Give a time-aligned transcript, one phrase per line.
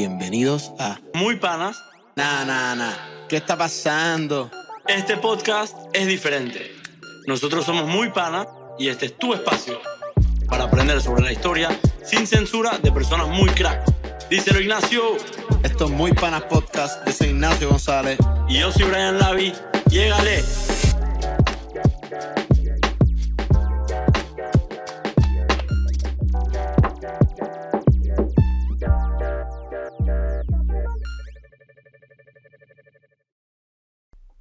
[0.00, 1.74] Bienvenidos a Muy panas,
[2.16, 2.92] Nah, nah, nah.
[3.30, 4.50] ¿Qué está pasando?
[4.86, 6.70] este podcast es diferente.
[7.26, 8.46] Nosotros somos muy panas
[8.78, 9.80] y este es tu espacio
[10.50, 11.70] para aprender sobre la historia
[12.04, 13.80] sin censura de personas muy crack.
[14.28, 15.16] Díselo Ignacio
[15.62, 17.02] Esto es Muy Panas Podcast.
[17.06, 18.18] Yo soy Ignacio González.
[18.50, 19.54] y yo soy Brian Lavi.
[19.88, 20.44] Llégale.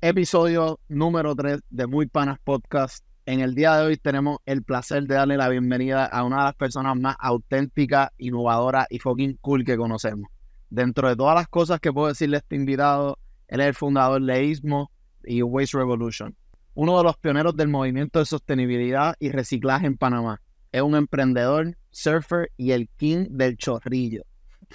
[0.07, 3.03] Episodio número 3 de Muy Panas Podcast.
[3.25, 6.43] En el día de hoy tenemos el placer de darle la bienvenida a una de
[6.43, 10.29] las personas más auténticas, innovadoras y fucking cool que conocemos.
[10.69, 14.21] Dentro de todas las cosas que puedo decirle a este invitado, él es el fundador
[14.21, 14.91] de ISMO
[15.23, 16.35] y Waste Revolution,
[16.75, 20.39] uno de los pioneros del movimiento de sostenibilidad y reciclaje en Panamá.
[20.71, 24.21] Es un emprendedor, surfer y el king del chorrillo.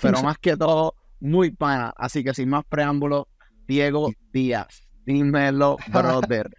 [0.02, 1.94] Pero más que todo, muy pana.
[1.96, 3.26] Así que sin más preámbulos,
[3.68, 4.89] Diego Díaz.
[5.06, 6.50] Dímelo, brother.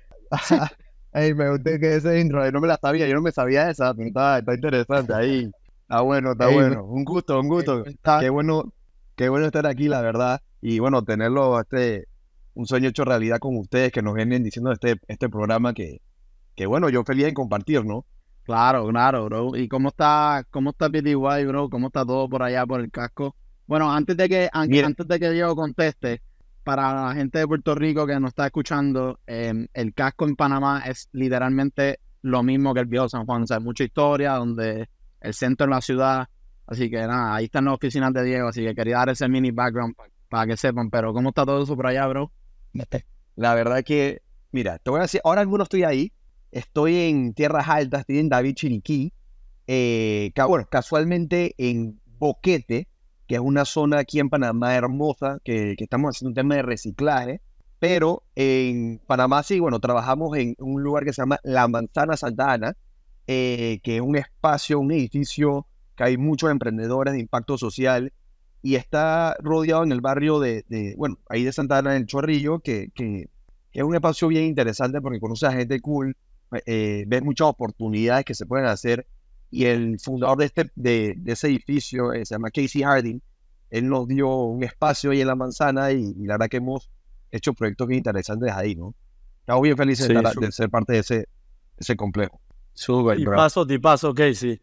[1.13, 3.69] Ey, me gusta que ese intro, yo no me la sabía, yo no me sabía
[3.69, 5.51] esa, pero está, está interesante ahí.
[5.81, 6.85] Está bueno, está Ey, bueno.
[6.85, 7.83] Un gusto, un gusto.
[8.19, 8.71] Qué bueno,
[9.15, 10.41] qué bueno estar aquí, la verdad.
[10.61, 12.05] Y bueno, tenerlo, este,
[12.53, 16.01] un sueño hecho realidad con ustedes que nos vienen diciendo este, este programa que,
[16.55, 18.05] que bueno, yo feliz en compartir, ¿no?
[18.43, 19.55] Claro, claro, bro.
[19.55, 21.69] ¿Y cómo está, cómo está PTY, bro?
[21.69, 23.35] ¿Cómo está todo por allá por el casco?
[23.67, 24.87] Bueno, antes de que, an- Mira.
[24.87, 26.21] antes de que Diego conteste,
[26.63, 30.83] para la gente de Puerto Rico que nos está escuchando, eh, el casco en Panamá
[30.85, 33.43] es literalmente lo mismo que el viejo San Juan.
[33.43, 34.89] O sea, mucha historia, donde
[35.19, 36.27] el centro de la ciudad.
[36.67, 38.47] Así que nada, ahí están las oficinas de Diego.
[38.49, 40.89] Así que quería dar ese mini background pa- para que sepan.
[40.89, 42.31] Pero ¿cómo está todo eso por allá, bro?
[43.35, 46.11] La verdad que, mira, te voy a decir, ahora no estoy ahí,
[46.51, 49.13] estoy en tierras altas, estoy en David Chiriquí,
[49.67, 52.87] eh, bueno, casualmente en Boquete,
[53.31, 56.63] que es una zona aquí en Panamá hermosa, que, que estamos haciendo un tema de
[56.63, 57.39] reciclaje,
[57.79, 62.51] pero en Panamá sí, bueno, trabajamos en un lugar que se llama La Manzana Santa
[62.51, 62.75] Ana,
[63.27, 65.65] eh, que es un espacio, un edificio
[65.95, 68.11] que hay muchos emprendedores de impacto social
[68.61, 72.07] y está rodeado en el barrio de, de, bueno, ahí de Santa Ana, en el
[72.07, 73.29] Chorrillo, que, que,
[73.71, 76.17] que es un espacio bien interesante porque conoce a gente cool,
[76.65, 79.07] eh, ves muchas oportunidades que se pueden hacer
[79.51, 83.19] y el fundador de, este, de, de ese edificio eh, se llama Casey Harding,
[83.69, 86.89] él nos dio un espacio ahí en la manzana y, y la verdad que hemos
[87.31, 88.93] hecho proyectos bien interesantes ahí, ¿no?
[89.41, 91.27] Estamos bien felices Sí, de, estar- de ser parte de ese,
[91.77, 92.39] ese complejo.
[92.73, 94.59] Super, Tipazo, tipazo, Casey.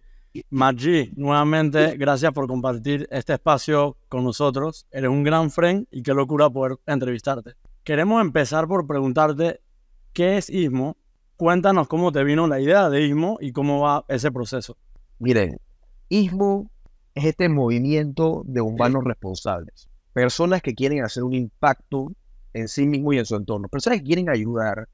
[0.50, 4.86] Maggi, nuevamente, gracias por compartir este espacio con nosotros.
[4.90, 7.54] Eres un gran friend y qué locura poder entrevistarte.
[7.82, 9.60] Queremos empezar por preguntarte
[10.12, 10.96] qué es ISMO.
[11.38, 14.76] Cuéntanos cómo te vino la idea de ISMO y cómo va ese proceso.
[15.20, 15.60] Miren,
[16.08, 16.68] ISMO
[17.14, 19.88] es este movimiento de humanos responsables.
[20.12, 22.10] Personas que quieren hacer un impacto
[22.54, 23.68] en sí mismo y en su entorno.
[23.68, 24.88] Personas que quieren ayudar,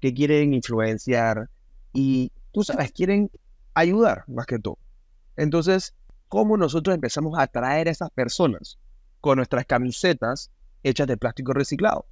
[0.00, 1.50] que quieren influenciar
[1.92, 3.30] y, tú sabes, quieren
[3.74, 4.78] ayudar más que todo.
[5.36, 5.94] Entonces,
[6.28, 8.78] ¿cómo nosotros empezamos a atraer a esas personas?
[9.20, 10.50] Con nuestras camisetas
[10.82, 12.06] hechas de plástico reciclado.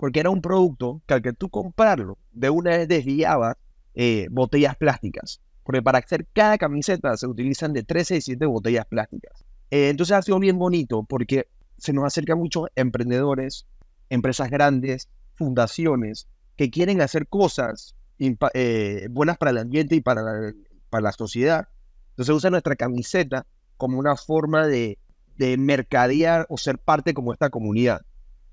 [0.00, 3.58] Porque era un producto que al que tú comprarlo, de una vez desviaba
[3.94, 5.42] eh, botellas plásticas.
[5.62, 9.44] Porque para hacer cada camiseta se utilizan de 13 y 7 botellas plásticas.
[9.70, 13.66] Eh, entonces ha sido bien bonito porque se nos acercan muchos emprendedores,
[14.08, 20.54] empresas grandes, fundaciones que quieren hacer cosas eh, buenas para el ambiente y para la,
[20.88, 21.68] para la sociedad.
[22.12, 23.46] Entonces usan nuestra camiseta
[23.76, 24.98] como una forma de,
[25.36, 28.00] de mercadear o ser parte como esta comunidad.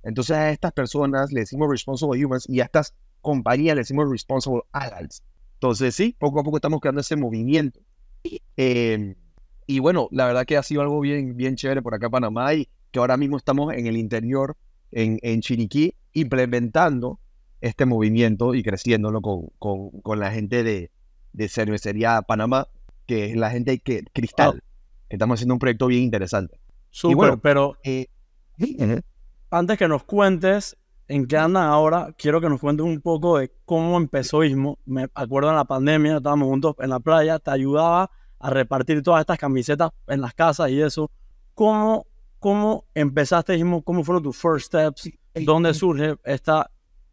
[0.07, 4.62] Entonces a estas personas le decimos responsible humans y a estas compañías le decimos responsible
[4.72, 5.22] allies.
[5.56, 7.79] Entonces sí, poco a poco estamos creando ese movimiento.
[8.56, 9.16] Eh,
[9.66, 12.53] y bueno, la verdad que ha sido algo bien, bien chévere por acá en Panamá
[12.53, 14.56] y que ahora mismo estamos en el interior,
[14.91, 17.19] en, en Chiriquí, implementando
[17.59, 20.89] este movimiento y creciéndolo con, con, con la gente de,
[21.34, 22.69] de Cervecería Panamá,
[23.06, 24.63] que es la gente que Cristal.
[25.09, 26.59] Estamos haciendo un proyecto bien interesante.
[26.91, 28.07] Súper, bueno, pero Eh,
[29.49, 30.77] antes que nos cuentes
[31.07, 34.77] en qué andan ahora, quiero que nos cuentes un poco de cómo empezó ISMO.
[34.85, 39.21] Me acuerdo en la pandemia, estábamos juntos en la playa, te ayudaba a repartir todas
[39.21, 41.09] estas camisetas en las casas y eso.
[41.53, 42.05] ¿Cómo,
[42.39, 43.83] cómo empezaste ISMO?
[43.83, 45.09] ¿Cómo fueron tus first steps?
[45.33, 46.69] ¿Dónde surge esta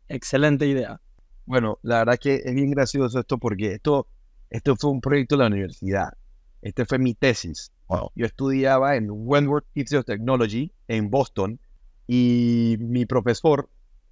[0.08, 1.00] excelente idea?
[1.46, 4.08] Bueno, la verdad que es bien gracioso esto porque esto,
[4.50, 6.14] esto fue un proyecto de la universidad.
[6.62, 7.70] Este fue mi tesis.
[8.14, 11.60] Yo estudiaba en Wentworth Institute of Technology en Boston
[12.06, 13.68] y mi profesor,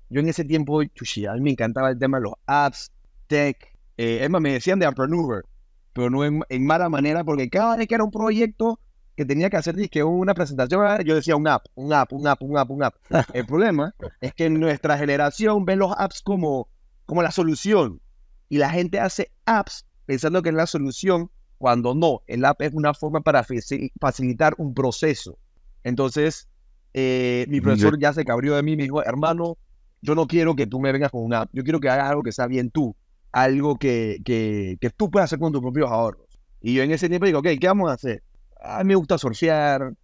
[0.08, 2.92] yo en ese tiempo, chuchi, a mí me encantaba el tema de los apps,
[3.26, 3.56] tech.
[3.96, 5.44] Eh, es más, me decían de entrepreneur,
[5.92, 8.80] pero no en, mala manera porque cada vez que era un proyecto
[9.16, 12.26] que tenía que hacer que una presentación, ah, yo decía un app, un app, un
[12.26, 12.94] app, un app, un app.
[13.34, 16.68] El problema es que nuestra generación ve los apps como,
[17.04, 18.00] como la solución
[18.48, 22.72] y la gente hace apps pensando que es la solución cuando no, el app es
[22.74, 23.44] una forma para
[24.00, 25.38] facilitar un proceso.
[25.84, 26.48] Entonces,
[26.94, 29.56] eh, mi profesor ya se cabrió de mí, me dijo, hermano,
[30.00, 32.22] yo no quiero que tú me vengas con una app, yo quiero que hagas algo
[32.22, 32.94] que sea bien tú,
[33.30, 36.26] algo que, que, que tú puedas hacer con tus propios ahorros.
[36.60, 38.22] Y yo en ese tiempo digo, ok, ¿qué vamos a hacer?
[38.60, 39.94] A mí me gusta surfear.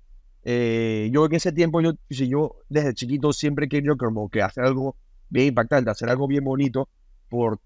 [0.42, 4.64] Eh, yo en ese tiempo, yo, yo desde chiquito siempre he querido como que hacer
[4.64, 4.96] algo
[5.28, 6.88] bien impactante, hacer algo bien bonito
[7.28, 7.60] por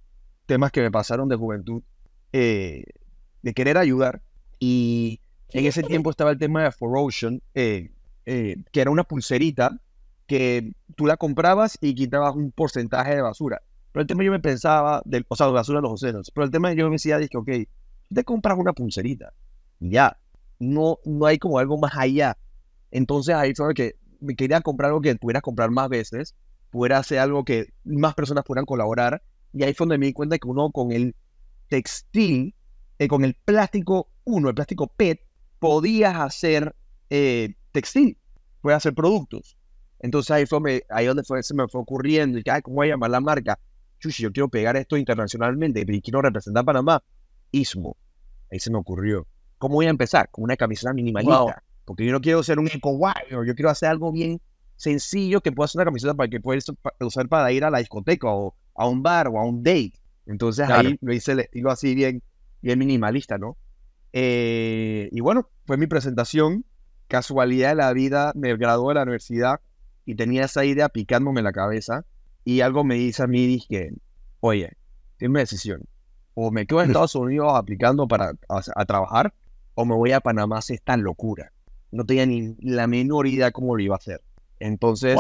[0.47, 1.83] temas que me pasaron de juventud,
[2.33, 2.85] eh,
[3.43, 4.21] de querer ayudar.
[4.59, 5.21] Y
[5.51, 7.91] en ese tiempo estaba el tema de For Ocean, eh,
[8.25, 9.79] que era una pulserita
[10.27, 13.61] que tú la comprabas y quitabas un porcentaje de basura.
[13.93, 16.51] Pero el tema yo me pensaba, o sea, de basura de los océanos, pero el
[16.51, 17.51] tema yo me decía, dije, ok,
[18.13, 19.33] te compras una pulserita,
[19.81, 20.17] ya,
[20.59, 22.39] no, no hay como algo más allá.
[22.91, 26.35] Entonces ahí fue que me quería comprar algo que pudiera comprar más veces,
[26.71, 29.23] pudiera hacer algo que más personas pudieran colaborar,
[29.53, 31.15] y ahí fue donde me di cuenta que uno con el
[31.69, 32.55] textil,
[32.99, 35.21] eh, con el plástico, uno, el plástico PET,
[35.59, 36.75] podías hacer
[37.11, 38.17] eh, textil,
[38.61, 39.57] puedes hacer productos.
[39.99, 42.91] Entonces ahí fue ahí donde fue, se me fue ocurriendo, y que, ¿cómo voy a
[42.93, 43.59] llamar la marca?
[44.01, 47.03] Chuchi, yo quiero pegar esto internacionalmente, y quiero representar a Panamá.
[47.53, 47.97] Ismo.
[48.51, 49.27] Ahí se me ocurrió.
[49.59, 50.29] ¿Cómo voy a empezar?
[50.31, 51.63] Con una camiseta minimalista.
[51.85, 52.99] Porque yo no quiero ser un eco
[53.31, 54.41] yo quiero hacer algo bien
[54.77, 56.65] sencillo que pueda ser una camiseta para que puedas
[57.01, 59.93] usar para ir a la discoteca o a un bar o a un date.
[60.27, 62.23] Entonces ahí lo hice el estilo así bien,
[62.61, 63.57] bien minimalista, ¿no?
[64.13, 66.65] Eh, y bueno, fue mi presentación.
[67.13, 69.61] Casualidad de la vida, me gradué de la universidad
[70.07, 72.07] y tenía esa idea picándome en la cabeza
[72.43, 73.93] y algo me dice a mí, dije,
[74.41, 74.79] oye,
[75.19, 75.83] tiene una decisión.
[76.33, 79.35] O me quedo en Estados Unidos aplicando para a, trabajar,
[79.75, 81.53] o me voy a Panamá si es tan locura.
[81.91, 84.23] No tenía ni la menor idea cómo lo iba a hacer.
[84.59, 85.19] Entonces,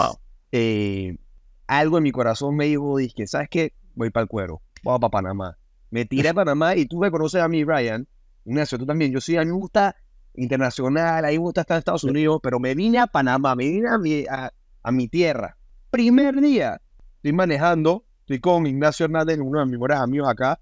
[0.51, 1.19] eh,
[1.67, 3.75] algo en mi corazón me dijo, dije, ¿sabes qué?
[3.97, 5.59] Voy para el cuero, voy para Panamá.
[5.91, 8.09] Me tiré a Panamá y tú me conoces a mí, Brian.
[8.47, 9.13] Ignacio, tú también.
[9.13, 9.95] Yo sí, a mí me gusta
[10.35, 13.69] internacional, a mí me gusta estar en Estados Unidos, pero me vine a Panamá, me
[13.69, 15.57] vine a mi, a mi tierra.
[15.91, 16.81] Primer día,
[17.17, 20.59] estoy manejando, estoy con Ignacio Hernández, uno de mis mejores amigos acá.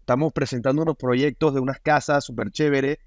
[0.00, 2.98] Estamos presentando unos proyectos de unas casas súper chéveres.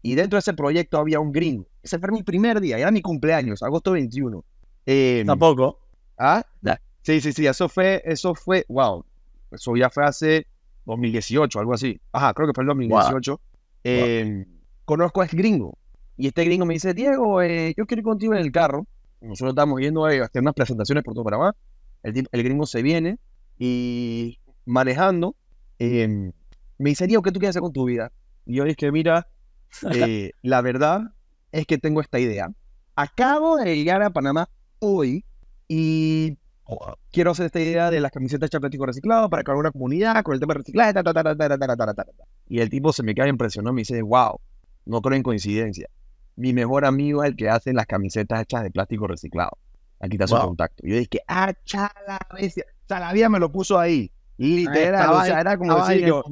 [0.00, 1.66] Y dentro de ese proyecto había un gringo.
[1.82, 4.44] Ese fue mi primer día, era mi cumpleaños, agosto 21.
[4.86, 5.80] Eh, Tampoco.
[6.16, 6.44] ¿Ah?
[7.02, 9.04] Sí, sí, sí, eso fue, eso fue, wow.
[9.50, 10.46] Eso ya fue hace
[10.86, 12.00] 2018, algo así.
[12.12, 13.40] Ajá, creo que fue el 2018.
[13.84, 14.44] Em,
[14.88, 15.76] conozco a este gringo.
[16.16, 18.86] Y este gringo me dice, Diego, eh, yo quiero ir contigo en el carro.
[19.20, 21.54] Nosotros estamos yendo a hacer unas presentaciones por todo Panamá.
[22.02, 23.18] El, el gringo se viene
[23.58, 25.36] y manejando,
[25.78, 26.32] em,
[26.78, 28.10] me dice, Diego, ¿qué tú quieres hacer con tu vida?
[28.46, 29.28] Y yo dije, mira,
[29.94, 31.02] eh, la verdad
[31.52, 32.48] es que tengo esta idea.
[32.96, 34.48] Acabo de llegar a Panamá
[34.78, 35.22] hoy
[35.68, 36.38] y
[37.12, 40.32] quiero hacer esta idea de las camisetas de plástico reciclado para crear una comunidad con
[40.32, 40.94] el tema de reciclaje.
[42.48, 44.40] y el tipo se me queda impresionado me dice, wow,
[44.88, 45.88] no creo en coincidencia
[46.38, 49.58] mi mejor amigo es el que hace las camisetas hechas de plástico reciclado.
[50.00, 50.86] Aquí está su contacto.
[50.86, 52.20] Y yo dije, ah, chala.
[52.30, 52.36] O
[52.86, 54.12] sea, la vida me lo puso ahí.
[54.36, 54.94] Literal.
[54.94, 56.22] Estaba, o sea, era como decir yo.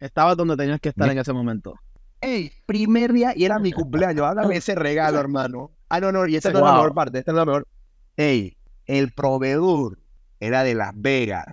[0.00, 1.76] Estabas donde tenías que estar en ese momento.
[2.20, 4.26] Ey, primer día y era mi cumpleaños.
[4.26, 5.70] Hágame ese regalo, hermano.
[5.88, 7.20] Ah, no, no, y esta no es la mejor parte.
[7.20, 7.68] Esta es la mejor.
[8.16, 10.00] Ey, el proveedor
[10.40, 11.46] era de Las Vegas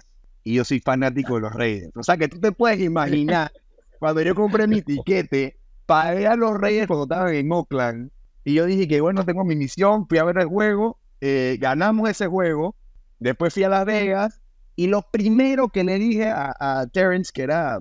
[0.44, 1.92] y yo soy fanático de los Reyes.
[1.96, 3.52] O sea, que tú te puedes imaginar
[4.00, 5.59] cuando yo compré mi tiquete
[5.90, 8.12] pagué a los Reyes cuando estaban en Oakland.
[8.46, 12.08] Y yo dije que bueno, tengo mi misión, fui a ver el juego, eh, ganamos
[12.08, 12.76] ese juego,
[13.18, 14.40] después fui a Las Vegas
[14.76, 17.80] y lo primero que le dije a, Terrence, que era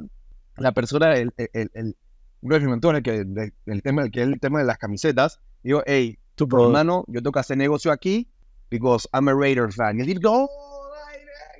[0.56, 1.96] la persona, el, el,
[2.40, 3.26] uno de mis mentores, que
[3.66, 7.32] el, tema, que es el tema de las camisetas, digo, hey, tu hermano, yo tengo
[7.32, 8.26] que hacer negocio aquí,
[8.70, 9.98] because I'm a Raiders fan.
[9.98, 10.48] Y él dijo, oh,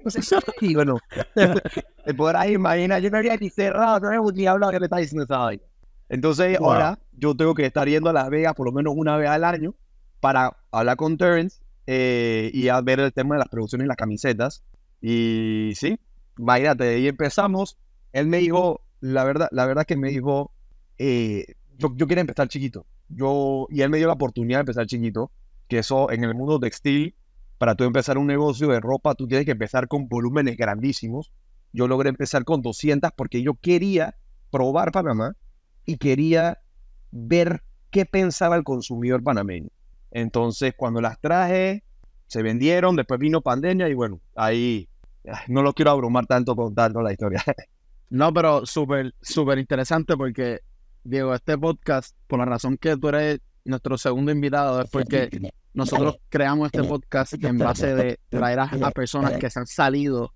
[0.03, 0.21] no sé
[0.63, 0.99] y bueno,
[2.05, 4.97] te podrás imaginar, yo no habría ni cerrado, no había ni hablado que me está
[4.97, 5.37] diciendo esa
[6.09, 9.29] entonces ahora yo tengo que estar yendo a Las Vegas por lo menos una vez
[9.29, 9.75] al año
[10.21, 13.97] para hablar con Terrence eh, y a ver el tema de las producciones y las
[13.97, 14.63] camisetas.
[15.01, 15.99] Y sí,
[16.39, 17.79] imagínate, ahí empezamos.
[18.13, 20.53] Él me dijo, la verdad, la verdad que me dijo,
[20.99, 21.47] eh,
[21.77, 22.87] yo, yo quería empezar chiquito.
[23.09, 25.31] Yo, y él me dio la oportunidad de empezar chiquito,
[25.69, 27.15] que eso en el mundo textil,
[27.59, 31.33] para tú empezar un negocio de ropa, tú tienes que empezar con volúmenes grandísimos.
[31.73, 34.17] Yo logré empezar con 200 porque yo quería
[34.51, 35.37] probar Panamá
[35.89, 36.59] y quería
[37.11, 39.71] ver qué pensaba el consumidor panameño.
[40.11, 41.83] Entonces, cuando las traje,
[42.27, 44.87] se vendieron, después vino pandemia y bueno, ahí
[45.49, 47.43] no lo quiero abrumar tanto contando la historia.
[48.11, 50.61] No, pero súper, súper interesante porque
[51.05, 55.29] Diego, este podcast, por la razón que tú eres nuestro segundo invitado, es porque
[55.75, 60.33] nosotros creamos este podcast en base de traer a, a personas que se han salido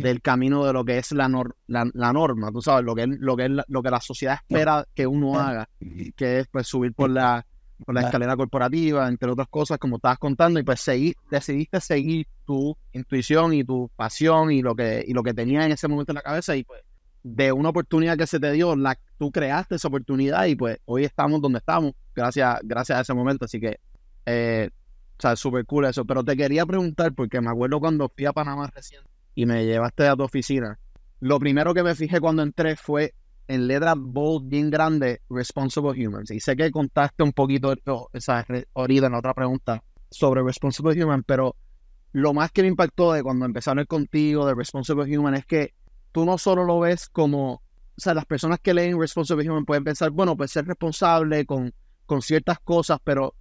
[0.00, 3.02] del camino de lo que es la, nor- la, la norma, tú sabes, lo que,
[3.02, 5.68] es, lo, que es la, lo que la sociedad espera que uno haga,
[6.16, 7.44] que es pues subir por la,
[7.84, 12.26] por la escalera corporativa, entre otras cosas, como estabas contando, y pues seguir, decidiste seguir
[12.46, 16.12] tu intuición y tu pasión y lo que, y lo que tenías en ese momento
[16.12, 16.80] en la cabeza, y pues
[17.24, 21.04] de una oportunidad que se te dio, la, tú creaste esa oportunidad y pues hoy
[21.04, 23.78] estamos donde estamos, gracias, gracias a ese momento, así que,
[24.26, 24.70] eh,
[25.18, 28.32] o sea, súper cool eso, pero te quería preguntar, porque me acuerdo cuando fui a
[28.32, 29.02] Panamá recién
[29.34, 30.78] y me llevaste a tu oficina,
[31.20, 33.14] lo primero que me fijé cuando entré fue
[33.48, 36.30] en letra bold bien grande, Responsible Humans.
[36.30, 41.22] Y sé que contaste un poquito oh, esa ahorita en otra pregunta sobre Responsible Human,
[41.22, 41.56] pero
[42.12, 45.74] lo más que me impactó de cuando hablar contigo de Responsible Human es que
[46.12, 47.62] tú no solo lo ves como, o
[47.96, 51.72] sea, las personas que leen Responsible Human pueden pensar, bueno, pues ser responsable con,
[52.06, 53.34] con ciertas cosas, pero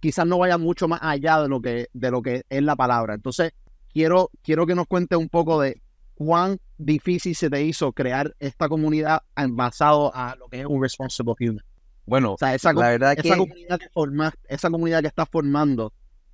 [0.00, 3.14] quizás no vaya mucho más allá de lo que, de lo que es la palabra.
[3.14, 3.52] Entonces,
[3.94, 5.80] quiero, quiero que nos cuentes un poco de
[6.14, 10.82] cuán difícil se te hizo crear esta comunidad en- basado a lo que es un
[10.82, 11.64] responsible human.
[12.06, 15.28] Bueno, O sea, esa, la verdad esa que comunidad que formas, esa comunidad que estás
[15.30, 15.92] formando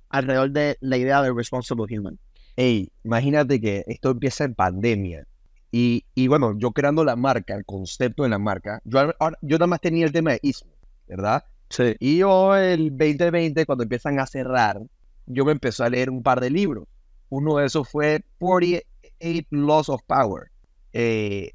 [0.09, 2.19] alrededor de la idea de responsible human.
[2.57, 5.25] Ey, imagínate que esto empieza en pandemia.
[5.71, 9.67] Y, y bueno, yo creando la marca, el concepto de la marca, yo, yo nada
[9.67, 10.73] más tenía el tema de ISMO,
[11.07, 11.45] ¿verdad?
[11.69, 11.95] Sí.
[11.99, 14.81] Y yo el 2020, cuando empiezan a cerrar,
[15.27, 16.83] yo me empecé a leer un par de libros.
[17.31, 20.51] Uno de esos fue 48 Laws of Power.
[20.93, 21.51] Eh,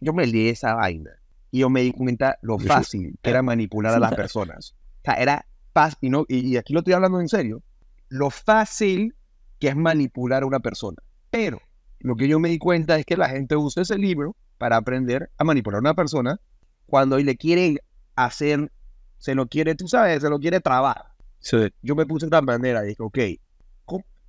[0.00, 1.10] yo me leí esa vaina
[1.50, 4.74] y yo me di cuenta lo fácil que era manipular a las personas.
[5.00, 7.62] O sea, era fácil, y, no, y, y aquí lo estoy hablando en serio,
[8.08, 9.14] lo fácil
[9.58, 10.96] que es manipular a una persona.
[11.30, 11.60] Pero
[12.00, 15.30] lo que yo me di cuenta es que la gente usa ese libro para aprender
[15.36, 16.40] a manipular a una persona
[16.86, 17.78] cuando le quiere
[18.16, 18.72] hacer,
[19.18, 21.02] se lo quiere, tú sabes, se lo quiere trabar.
[21.40, 21.68] Sí.
[21.82, 23.47] Yo me puse de esta manera y dije, ok, ¿cómo-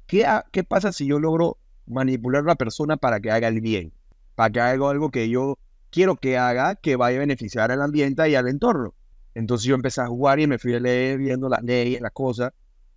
[0.10, 3.62] ¿qué, ha- ¿qué pasa si yo logro manipular a una persona para que haga el
[3.62, 3.94] bien?
[4.36, 5.58] Para que haga algo que yo
[5.92, 8.94] quiero que haga, que vaya a beneficiar al ambiente y al entorno.
[9.36, 12.52] Entonces yo empecé a jugar y me fui a leer viendo las leyes, las cosas.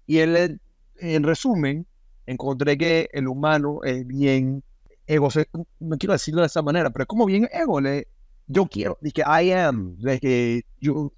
[0.07, 0.61] Y en,
[0.97, 1.87] en resumen,
[2.26, 4.62] encontré que el humano es bien
[5.07, 7.81] egocéntrico, no quiero decirlo de esa manera, pero es como bien ego.
[7.81, 8.09] le-
[8.49, 11.12] yo quiero, dije, I am, que yo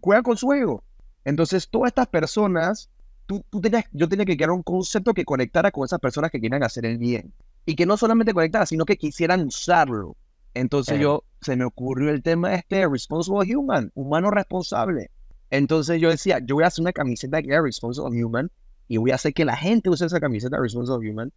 [0.00, 0.84] juega con su ego.
[1.24, 2.90] Entonces, todas estas personas,
[3.28, 6.40] tú, tú tenías, yo tenía que crear un concepto que conectara con esas personas que
[6.40, 7.32] quieran hacer el bien.
[7.66, 10.16] Y que no solamente conectara, sino que quisieran usarlo.
[10.54, 11.02] Entonces, Ajá.
[11.02, 15.10] yo, se me ocurrió el tema este, Responsible Human, humano responsable.
[15.50, 18.50] Entonces, yo decía, yo voy a hacer una camiseta que era Responsible Human
[18.88, 21.30] y voy a hacer que la gente use esa camiseta Responsible Human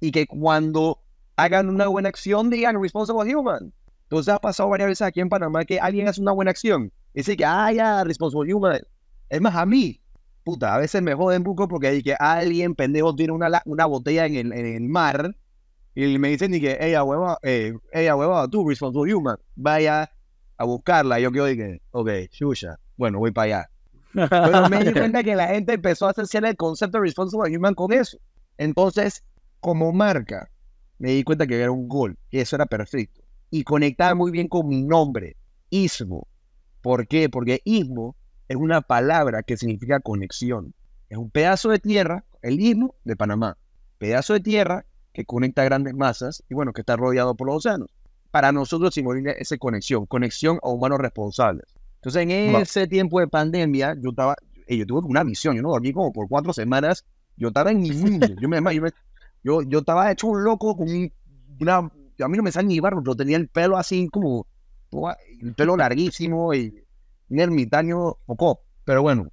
[0.00, 1.02] y que cuando
[1.36, 3.70] hagan una buena acción digan Responsible Human.
[4.04, 7.18] Entonces ha pasado varias veces aquí en Panamá que alguien hace una buena acción y
[7.18, 8.80] dice que, ah, ya, Responsible Human.
[9.28, 10.00] Es más, a mí,
[10.44, 14.36] puta, a veces me joden poco porque que alguien pendejo tiene una, una botella en
[14.36, 15.34] el, en el mar
[15.94, 20.10] y me dicen y que, ella hueva, eh, ella hueva, tú, Responsible Human, vaya
[20.56, 21.20] a buscarla.
[21.20, 23.70] Y yo y que, ok, shusha, bueno, voy para allá.
[24.12, 27.74] Pero me di cuenta que la gente empezó a asociar el concepto de Responsible Human
[27.74, 28.18] con eso.
[28.58, 29.24] Entonces,
[29.60, 30.50] como marca,
[30.98, 33.22] me di cuenta que era un gol, que eso era perfecto.
[33.50, 35.36] Y conectaba muy bien con mi nombre,
[35.70, 36.26] Ismo.
[36.80, 37.28] ¿Por qué?
[37.28, 38.16] Porque Ismo
[38.48, 40.74] es una palabra que significa conexión.
[41.08, 43.56] Es un pedazo de tierra, el Istmo de Panamá.
[43.98, 47.88] Pedazo de tierra que conecta grandes masas y bueno, que está rodeado por los océanos.
[48.30, 51.64] Para nosotros simboliza esa conexión, conexión a humanos responsables.
[51.96, 52.30] Entonces, en
[52.62, 54.36] ese tiempo de pandemia, yo estaba,
[54.66, 57.04] eh, yo tuve una visión, yo no dormí como por cuatro semanas,
[57.36, 58.90] yo estaba en mi mundo, yo, me, yo, me-
[59.42, 61.12] yo, yo estaba hecho un loco con un-
[61.60, 64.46] una, a mí no me sale ni barro, pero tenía el pelo así como,
[65.40, 66.83] el pelo larguísimo y
[67.34, 69.30] un ermitaño poco, pero bueno,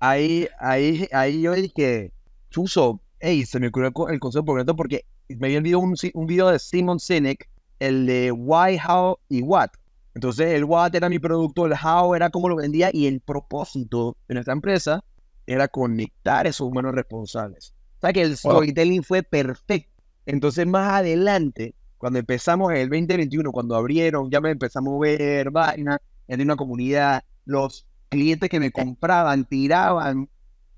[0.00, 2.12] ahí, ahí, ahí yo dije,
[2.50, 5.80] Chuso, hey, se me ocurrió el co- el concepto por completo porque me había enviado
[5.80, 7.48] un, un video de Simon Sinek,
[7.78, 9.70] el de Why, How y What.
[10.14, 14.16] Entonces el What era mi producto, el How era cómo lo vendía y el propósito
[14.28, 15.04] de nuestra empresa
[15.46, 17.74] era conectar a esos humanos responsables.
[17.98, 19.90] O sea que el storytelling fue perfecto.
[20.24, 25.50] Entonces más adelante, cuando empezamos en el 2021, cuando abrieron, ya me empezamos a ver
[25.50, 30.28] vaina, en una comunidad, los clientes que me compraban, tiraban,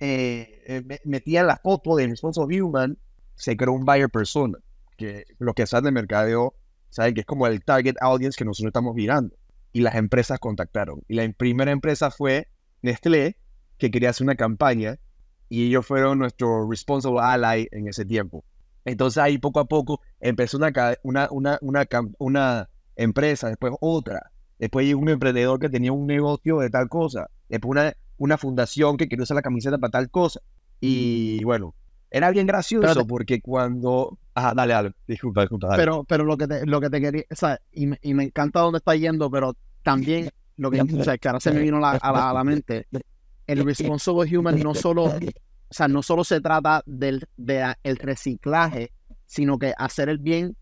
[0.00, 2.98] eh, eh, me- metían la foto de Responsible Human,
[3.34, 4.58] se creó un buyer persona,
[4.96, 6.54] que los que saben de mercadeo
[6.90, 9.36] saben que es como el target audience que nosotros estamos mirando.
[9.72, 11.02] Y las empresas contactaron.
[11.08, 12.48] Y la primera empresa fue
[12.82, 13.36] Nestlé,
[13.76, 14.98] que quería hacer una campaña,
[15.50, 18.44] y ellos fueron nuestro responsible ally en ese tiempo.
[18.84, 21.88] Entonces ahí poco a poco empezó una, una, una, una,
[22.18, 27.28] una empresa, después otra, Después llegó un emprendedor que tenía un negocio de tal cosa.
[27.48, 30.40] Después una, una fundación que quería usar la camiseta para tal cosa.
[30.80, 31.74] Y bueno,
[32.10, 34.18] era bien gracioso porque cuando...
[34.34, 34.92] Ajá, dale, dale.
[35.06, 35.68] Disculpa, disculpa.
[35.68, 35.82] dale.
[35.82, 38.24] Pero, pero lo que te, lo que te quería, o sea, y me, y me
[38.24, 41.78] encanta dónde está yendo, pero también lo que, o sea, que ahora se me vino
[41.80, 42.86] la- a, la, a la mente,
[43.46, 45.12] el responsible human no solo, o
[45.70, 48.90] sea, no solo se trata del de el reciclaje,
[49.26, 50.56] sino que hacer el bien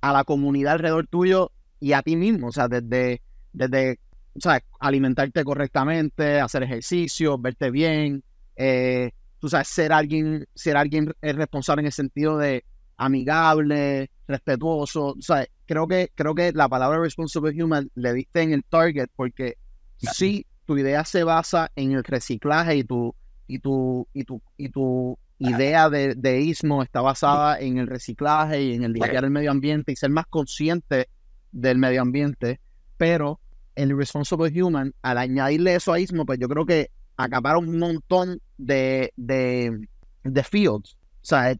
[0.00, 3.98] a la comunidad alrededor tuyo y a ti mismo, o sea, desde, desde,
[4.34, 8.22] o sea, alimentarte correctamente, hacer ejercicio, verte bien,
[8.56, 12.64] eh, tú sabes, ser alguien, ser alguien eh, responsable en el sentido de
[12.96, 15.14] amigable, respetuoso.
[15.18, 19.08] O sea, creo que, creo que la palabra responsible human le diste en el target
[19.16, 19.56] porque
[19.96, 23.14] sí, tu idea se basa en el reciclaje y tu,
[23.46, 28.62] y tu, y tu, y tu idea de, de ismo está basada en el reciclaje
[28.62, 31.08] y en el limpiar el medio ambiente y ser más consciente
[31.50, 32.60] del medio ambiente,
[33.00, 33.40] pero
[33.76, 39.10] el responsible human, al añadirle eso a pues yo creo que acapara un montón de,
[39.16, 39.88] de,
[40.22, 40.98] de fields.
[41.22, 41.56] O sea,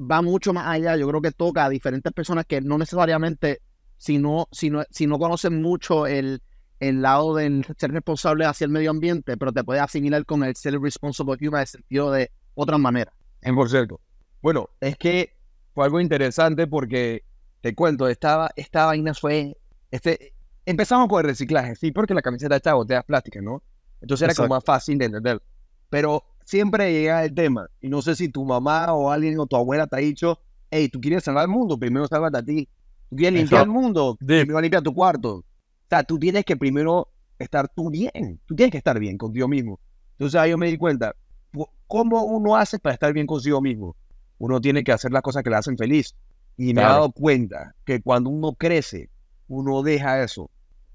[0.00, 0.96] va mucho más allá.
[0.96, 3.60] Yo creo que toca a diferentes personas que no necesariamente,
[3.98, 6.42] si no, si no, si no conocen mucho el,
[6.80, 10.56] el lado del ser responsable hacia el medio ambiente, pero te puede asimilar con el
[10.56, 13.12] ser responsible human en el sentido de otra manera.
[13.42, 14.00] En por cierto.
[14.42, 15.36] Bueno, es que
[15.72, 17.22] fue algo interesante porque
[17.60, 19.56] te cuento, esta, esta vaina fue.
[19.92, 20.34] Este,
[20.66, 23.62] empezamos con el reciclaje, sí, porque la camiseta está botellas plásticas, ¿no?
[24.00, 24.54] Entonces era como Exacto.
[24.56, 25.42] más fácil de entender.
[25.88, 29.56] Pero siempre llega el tema, y no sé si tu mamá o alguien o tu
[29.56, 30.38] abuela te ha dicho,
[30.70, 32.68] hey, tú quieres salvar el mundo, primero sálvate a ti.
[33.08, 35.36] Tú quieres limpiar el mundo, primero limpia tu cuarto.
[35.36, 35.44] O
[35.88, 39.80] sea, tú tienes que primero estar tú bien, tú tienes que estar bien contigo mismo.
[40.12, 41.14] Entonces ahí yo me di cuenta,
[41.88, 43.96] ¿cómo uno hace para estar bien consigo mismo?
[44.38, 46.14] Uno tiene que hacer las cosas que le hacen feliz.
[46.56, 46.92] Y me he Claro.
[46.94, 49.10] dado cuenta que cuando uno crece,
[49.50, 50.48] uno deja eso.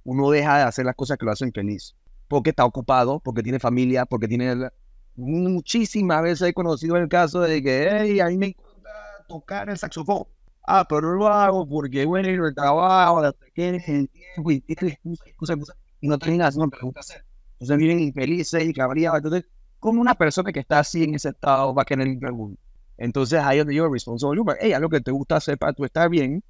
[0.06, 1.94] Uno deja de hacer las cosas que lo hacen feliz.
[2.30, 4.70] Porque está ocupado, porque tiene familia, porque tiene...
[5.16, 8.90] Muchísimas veces he conocido el caso de que, hey, a mí me encanta
[9.28, 10.24] tocar el saxofón.
[10.66, 14.64] Ah, pero lo hago porque, bueno, el trabajo, la tienes tiempo y
[16.02, 17.26] no nada haciendo lo gusta hacer.
[17.54, 19.18] Entonces viven infelices y cabreados.
[19.18, 19.46] Entonces,
[19.80, 22.60] ¿cómo una persona que está así en ese estado va a querer limpiar el mundo?
[22.98, 24.58] Entonces ahí es donde yo responsible human.
[24.60, 26.44] Hey, algo que te gusta hacer para tú estar bien,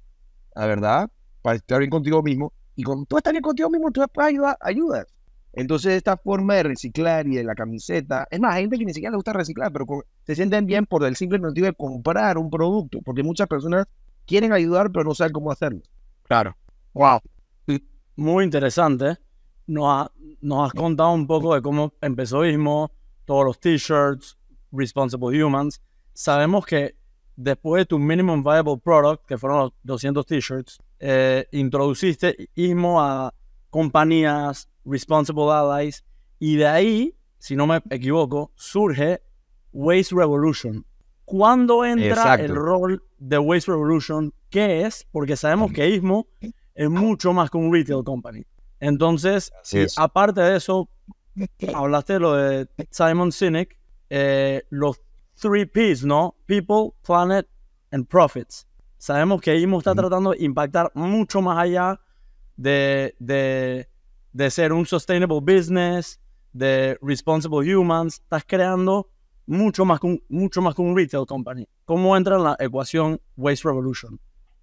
[0.54, 1.10] la verdad,
[1.46, 2.52] para estar bien contigo mismo.
[2.74, 5.06] Y cuando tú estás bien contigo mismo, tú puedes ayudar, ayudas.
[5.52, 8.92] Entonces esta forma de reciclar y de la camiseta, es más, hay gente que ni
[8.92, 12.36] siquiera le gusta reciclar, pero con- se sienten bien por el simple motivo de comprar
[12.36, 13.86] un producto, porque muchas personas
[14.26, 15.82] quieren ayudar, pero no saben cómo hacerlo.
[16.24, 16.56] Claro.
[16.94, 17.20] Wow.
[18.16, 19.16] muy interesante.
[19.68, 22.90] Nos, ha- nos has contado un poco de cómo empezó Ismo,
[23.24, 24.36] todos los t-shirts,
[24.72, 25.80] Responsible Humans.
[26.12, 26.96] Sabemos que
[27.36, 33.34] después de tu Minimum Viable Product, que fueron los 200 t-shirts, eh, introduciste Ismo a
[33.70, 36.04] compañías, Responsible Allies,
[36.38, 39.20] y de ahí, si no me equivoco, surge
[39.72, 40.84] Waste Revolution.
[41.24, 42.44] ¿Cuándo entra Exacto.
[42.44, 44.32] el rol de Waste Revolution?
[44.48, 45.06] ¿Qué es?
[45.10, 46.28] Porque sabemos que Ismo
[46.74, 48.44] es mucho más que un retail company.
[48.78, 49.52] Entonces,
[49.96, 50.88] aparte de eso,
[51.74, 53.76] hablaste de lo de Simon Sinek,
[54.10, 55.00] eh, los
[55.34, 56.36] three Ps, ¿no?
[56.46, 57.46] People, Planet
[57.90, 58.66] and Profits.
[58.98, 62.00] Sabemos que IMO está tratando de impactar mucho más allá
[62.56, 63.88] de, de,
[64.32, 66.20] de ser un sustainable business,
[66.52, 68.14] de responsible humans.
[68.14, 69.10] Estás creando
[69.46, 71.68] mucho más, que un, mucho más que un retail company.
[71.84, 74.18] ¿Cómo entra en la ecuación Waste Revolution?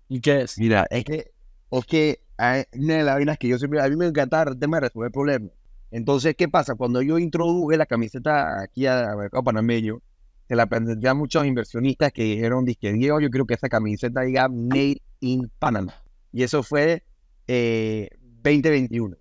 [0.09, 0.57] ¿Y qué es?
[0.57, 1.31] Mira, es que,
[1.71, 4.59] es que hay una de las vainas que yo siempre, a mí me encanta el
[4.59, 5.51] tema de resolver problemas.
[5.91, 6.75] Entonces, ¿qué pasa?
[6.75, 10.01] Cuando yo introduje la camiseta aquí a Mercado Panameño,
[10.47, 14.21] se la presenté a muchos inversionistas que dijeron, dije, Diego, yo quiero que esa camiseta
[14.21, 15.93] diga Made in Panama.
[16.31, 17.03] Y eso fue
[17.47, 18.09] eh,
[18.43, 19.15] 2021.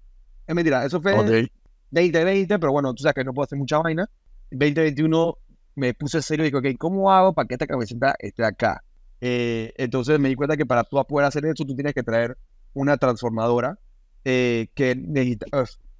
[0.47, 4.09] Es mentira, eso fue 2020, pero bueno, tú sabes que no puedo hacer mucha vaina.
[4.51, 5.39] 2021
[5.75, 8.83] me puse serio y dije, ok, ¿cómo hago para que esta camiseta esté acá?
[9.21, 12.37] Eh, entonces me di cuenta que para tú poder hacer eso, tú tienes que traer
[12.75, 13.79] una transformadora
[14.25, 15.47] eh, que necesita,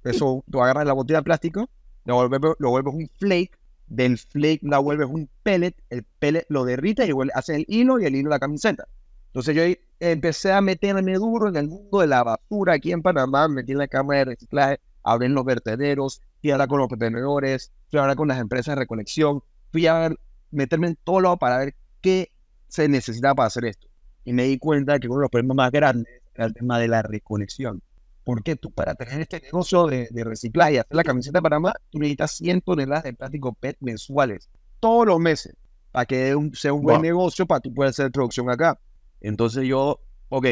[0.03, 1.69] eso, tú agarras la botella de plástico,
[2.05, 6.65] lo vuelves, lo vuelves un flake, del flake la vuelves un pellet, el pellet lo
[6.65, 8.87] derrite y vuelve, hace el hilo y el hilo la camiseta.
[9.27, 9.63] Entonces yo
[9.99, 13.71] empecé a meterme duro en el mundo de la basura aquí en Panamá, me metí
[13.71, 17.71] en la cámara de reciclaje, hablé en los vertederos, fui a hablar con los contenedores,
[17.89, 19.41] fui a hablar con las empresas de recolección,
[19.71, 20.19] fui a ver-
[20.51, 22.29] meterme en todo lado para ver qué
[22.67, 23.87] se necesitaba para hacer esto.
[24.23, 26.87] Y me di cuenta que uno de los problemas más grandes era el tema de
[26.87, 27.81] la recolección.
[28.23, 31.73] Porque tú para tener este negocio de, de reciclaje y hacer la camiseta de Panamá,
[31.89, 35.53] tú necesitas 100 toneladas de plástico PET mensuales, todos los meses,
[35.91, 37.01] para que un- sea un buen Wow.
[37.01, 38.79] negocio para tú poder hacer producción acá.
[39.21, 40.45] Entonces yo, ok,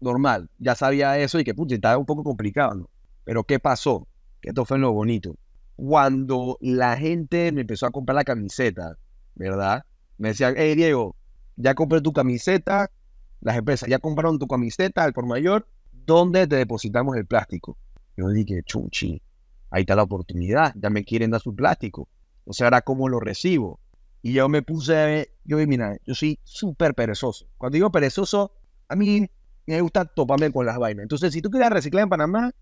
[0.00, 2.90] normal, ya sabía eso y que puta, estaba un poco complicado, ¿no?
[3.24, 4.08] Pero ¿qué pasó?
[4.40, 5.36] Que esto fue lo bonito.
[5.76, 8.96] Cuando la gente me empezó a comprar la camiseta,
[9.34, 9.84] ¿verdad?
[10.18, 11.16] Me decían, hey Diego,
[11.56, 12.90] ya compré tu camiseta,
[13.40, 15.66] las empresas ya compraron tu camiseta al por mayor,
[16.06, 17.76] ¿dónde te depositamos el plástico?
[18.16, 19.20] Yo dije, chuchi,
[19.70, 22.08] ahí está la oportunidad, ya me quieren dar su plástico.
[22.44, 23.80] O sea, ahora cómo lo recibo.
[24.22, 27.46] Y yo me puse, yo mira, yo soy súper perezoso.
[27.58, 28.52] Cuando digo perezoso,
[28.88, 29.28] a mí
[29.66, 31.02] me gusta toparme con las vainas.
[31.02, 32.52] Entonces, si tú quieres reciclar en Panamá,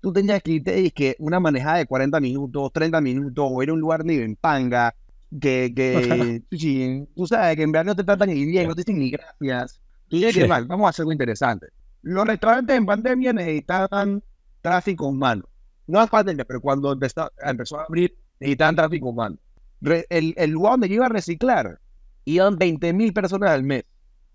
[0.00, 3.72] tú tendrías que irte que una manejada de 40 minutos, 30 minutos, o ir a
[3.72, 4.94] un lugar ni en panga,
[5.40, 8.82] que, que sí, tú sabes que en verdad no te tratan ni bien, no te
[8.82, 9.80] dicen ni gracias.
[10.08, 11.66] Tú dices que mal, vamos a hacer algo interesante.
[12.06, 14.22] Los restaurantes en pandemia necesitaban
[14.60, 15.42] tráfico humano.
[15.88, 19.36] No es pandemia, pero cuando empezó, empezó a abrir, necesitaban tráfico humano.
[19.80, 21.80] Re- el, el lugar donde yo iba a reciclar,
[22.24, 23.84] iban 20 mil personas al mes.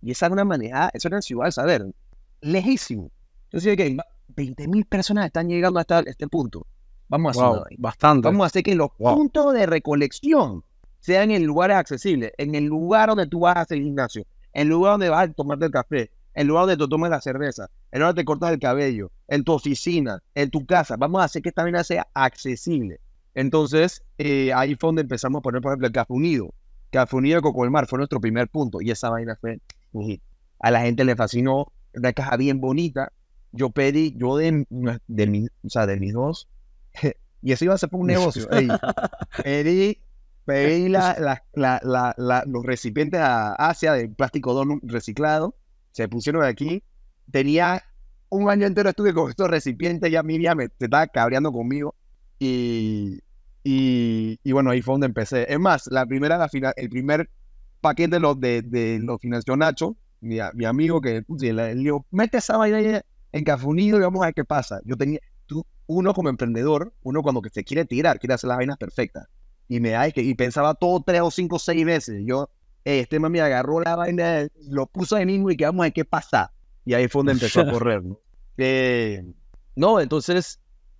[0.01, 1.85] Y esa era una manejada, eso era en Ciudad del Saber,
[2.41, 3.09] lejísimo.
[3.45, 3.97] Entonces, que
[4.35, 6.65] 20 mil personas están llegando hasta este punto.
[7.07, 8.27] Vamos a hacer Wow, bastante.
[8.27, 9.15] Vamos a hacer que los Wow.
[9.15, 10.63] puntos de recolección
[10.99, 14.67] sean en lugares accesibles, en el lugar donde tú vas a hacer gimnasio, en el
[14.69, 17.63] lugar donde vas a tomarte el café, en el lugar donde tú tomes la cerveza,
[17.91, 20.95] en el lugar donde te cortas el cabello, en tu oficina, en tu casa.
[20.97, 22.99] Vamos a hacer que esta vaina sea accesible.
[23.33, 26.53] Entonces, eh, ahí fue donde empezamos a poner, por ejemplo, el Café Unido.
[26.91, 29.59] Café Unido de Coco del Mar fue nuestro primer punto y esa vaina fue.
[30.59, 33.11] A la gente le fascinó, una caja bien bonita.
[33.53, 34.65] Yo pedí, yo de,
[35.07, 36.47] de, mi- o sea, de mis dos,
[37.41, 38.49] y eso iba a ser por un negocio.
[38.51, 38.67] ey.
[39.43, 39.99] pedí
[40.45, 45.55] pedí la- la- la- los recipientes a Asia de plástico don reciclado,
[45.91, 46.83] se pusieron aquí.
[47.31, 47.83] Tenía
[48.29, 51.95] un año entero estuve con estos recipientes, ya Miriam me, estaba cabreando conmigo.
[52.39, 53.19] Y,
[53.63, 55.51] y, y bueno, ahí fue donde empecé.
[55.51, 57.29] Es más, la primera, la fina- el primer
[57.81, 63.01] paquete lo, de, de lo financió Nacho, mi, amigo, que le, le mete esa vaina
[63.31, 64.79] en Café Unido y vamos a ver qué pasa.
[64.85, 68.57] Yo tenía, tú, uno como emprendedor, uno cuando que se quiere tirar, quiere hacer las
[68.57, 69.27] vainas perfectas.
[69.67, 72.21] Y me da, y pensaba todo tres o cinco, seis veces.
[72.25, 72.49] Yo,
[72.83, 76.05] este mami agarró la vaina, lo puso ahí mismo y que vamos a ver qué
[76.05, 76.51] pasa.
[76.85, 78.19] Y ahí fue donde empezó a correr, ¿no?
[78.57, 79.23] Eh,
[79.75, 80.59] no, entonces,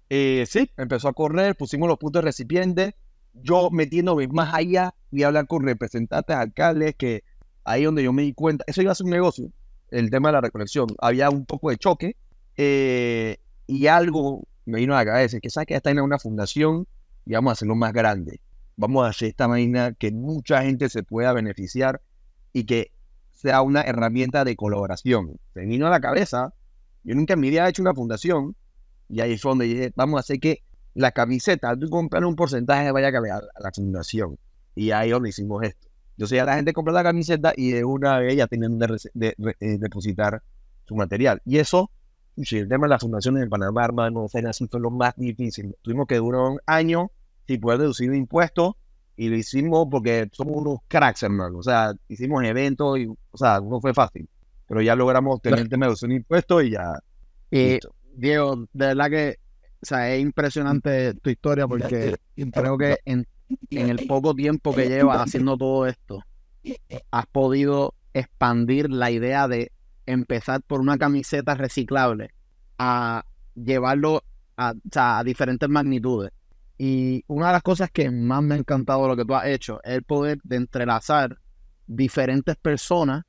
[0.09, 2.95] eh, sí, empezó a correr, pusimos los puntos de recipiente.
[3.33, 7.23] Yo metiéndome más allá, a hablar con representantes, alcaldes, que
[7.63, 9.51] ahí donde yo me di cuenta, eso iba a ser un negocio,
[9.89, 10.87] el tema de la recolección.
[10.99, 12.17] Había un poco de choque
[12.57, 16.87] eh, y algo me vino a la cabeza, que sabes que está en una fundación
[17.25, 18.39] y vamos a hacerlo más grande.
[18.81, 22.01] Vamos a hacer esta vaina que mucha gente se pueda beneficiar
[22.51, 22.91] y que
[23.29, 25.37] sea una herramienta de colaboración.
[25.53, 26.55] Me vino a la cabeza,
[27.03, 28.55] yo nunca en mi vida he hecho una fundación
[29.07, 30.63] y ahí fue donde dije, vamos a hacer que
[30.95, 33.11] la camiseta, tú comprar un porcentaje vaya a
[33.61, 34.39] la- fundación.
[34.73, 35.87] Y ahí es donde hicimos esto.
[36.17, 39.11] Entonces ya la gente compra la camiseta y de una vez ya tienen de, rece-
[39.13, 40.41] de- de- eh, depositar
[40.87, 41.39] su material.
[41.45, 41.91] Y eso,
[42.35, 45.75] el tema de las fundaciones en Panamá, hermano, así, fue lo más difícil.
[45.83, 47.11] Tuvimos que durar un año
[47.53, 48.73] sin poder deducir impuestos
[49.15, 51.59] y lo hicimos porque somos unos cracks, hermano.
[51.59, 54.27] O sea, hicimos eventos y, o sea, no fue fácil.
[54.67, 56.97] Pero ya logramos tener el tema de deducir impuestos y ya.
[57.49, 57.93] Y listo.
[58.15, 59.37] Diego, de verdad que
[59.81, 62.15] o sea, es impresionante tu historia porque
[62.53, 63.27] creo que en,
[63.71, 66.23] en el poco tiempo que llevas haciendo todo esto,
[67.09, 69.71] has podido expandir la idea de
[70.05, 72.29] empezar por una camiseta reciclable
[72.77, 74.23] a llevarlo
[74.55, 76.31] a, o sea, a diferentes magnitudes.
[76.83, 79.45] Y una de las cosas que más me ha encantado de lo que tú has
[79.45, 81.37] hecho es el poder de entrelazar
[81.85, 83.23] diferentes personas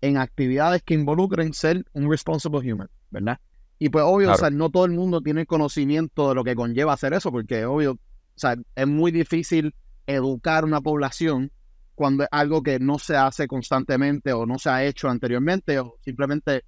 [0.00, 3.40] en actividades que involucren ser un responsible human, ¿verdad?
[3.80, 6.92] Y pues obvio, o sea, no todo el mundo tiene conocimiento de lo que conlleva
[6.92, 7.98] hacer eso, porque obvio, o
[8.36, 9.74] sea, es muy difícil
[10.06, 11.50] educar una población
[11.96, 15.96] cuando es algo que no se hace constantemente o no se ha hecho anteriormente o
[16.04, 16.62] simplemente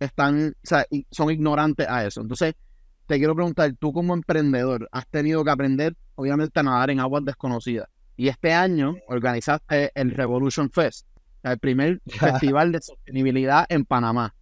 [0.00, 2.22] están, o sea, son ignorantes a eso.
[2.22, 2.54] Entonces,
[3.06, 7.24] te quiero preguntar, tú como emprendedor, has tenido que aprender, obviamente, a nadar en aguas
[7.24, 7.88] desconocidas.
[8.16, 11.06] Y este año organizaste el Revolution Fest,
[11.42, 14.34] el primer festival de sostenibilidad en Panamá.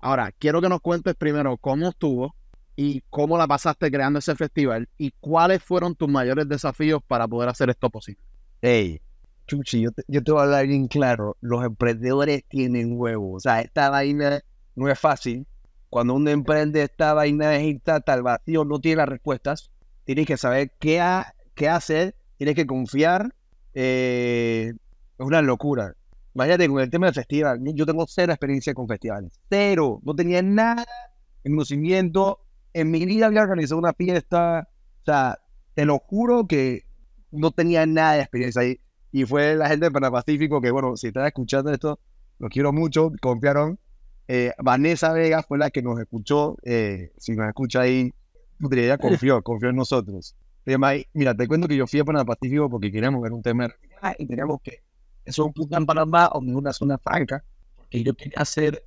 [0.00, 2.34] Ahora, quiero que nos cuentes primero cómo estuvo
[2.74, 7.48] y cómo la pasaste creando ese festival y cuáles fueron tus mayores desafíos para poder
[7.48, 8.22] hacer esto posible.
[8.60, 9.00] Hey,
[9.46, 11.36] Chuchi, yo te, yo te voy a hablar bien claro.
[11.40, 13.36] Los emprendedores tienen huevos.
[13.36, 14.40] O sea, esta vaina
[14.74, 15.46] no es fácil.
[15.92, 19.70] Cuando uno emprende esta vaina es irte al vacío, no tiene las respuestas.
[20.04, 23.34] Tienes que saber qué, ha- qué hacer, tienes que confiar.
[23.74, 24.72] eh,
[25.18, 25.94] es una locura.
[26.34, 27.60] Imagínate con el tema del festival.
[27.74, 29.38] Yo tengo cero experiencia con festivales.
[29.50, 30.00] Cero.
[30.02, 30.86] No tenía nada
[31.44, 32.38] de conocimiento.
[32.72, 34.66] En mi vida había organizado una fiesta.
[35.02, 35.38] O sea,
[35.74, 36.84] te lo juro que
[37.32, 38.80] no tenía nada de experiencia ahí.
[39.12, 41.98] Y fue la gente de Panapacífico que, bueno, si están escuchando esto,
[42.38, 43.78] los quiero mucho, confiaron.
[44.34, 46.56] Eh, Vanessa Vega fue la que nos escuchó.
[46.62, 48.14] eh, si nos escucha ahí,
[48.58, 50.34] puta, ella confió, confió en nosotros.
[51.12, 53.68] Mira, te cuento que yo fui a Panamá Pacífico porque queríamos ver un tema
[54.16, 54.80] y teníamos que,
[55.26, 57.44] eso es un punto en Panamá o en una zona franca,
[57.76, 58.82] porque yo quería hacer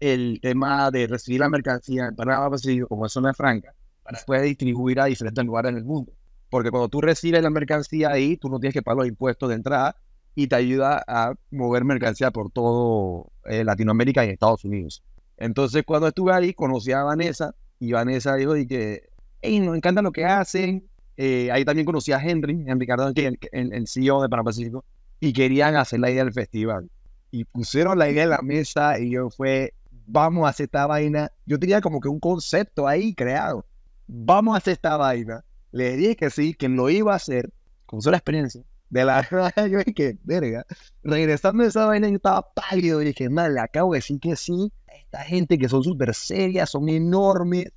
[0.00, 4.98] el tema de recibir la mercancía en Panamá Pacífico como zona franca para después distribuir
[4.98, 6.10] a diferentes lugares en el mundo.
[6.48, 9.56] Porque cuando tú recibes la mercancía ahí, tú no tienes que pagar los impuestos de
[9.56, 9.94] entrada
[10.36, 15.02] y te ayuda a mover mercancía por todo eh, Latinoamérica y Estados Unidos.
[15.38, 19.08] Entonces, cuando estuve ahí, conocí a Vanessa y Vanessa dijo y que,
[19.40, 20.86] hey, nos encanta lo que hacen.
[21.16, 24.84] Eh, ahí también conocí a Henry, Henry Cardón, que el, el, CEO de Panamá Pacífico,
[25.20, 26.90] y querían hacer la idea del festival.
[27.30, 29.72] Y pusieron la idea en la mesa y yo fue,
[30.06, 31.32] vamos a hacer esta vaina.
[31.46, 33.64] Yo tenía como que un concepto ahí creado.
[34.06, 35.42] Vamos a hacer esta vaina.
[35.72, 37.50] Le dije que sí, que lo iba a hacer,
[37.86, 38.62] con la experiencia.
[38.88, 39.26] De la
[39.70, 40.64] yo dije, verga.
[41.02, 43.02] Regresando de esa vaina, yo estaba pálido.
[43.02, 44.72] Y dije, mal, le acabo de decir que sí.
[44.86, 47.72] Esta gente que son súper serias, son enormes.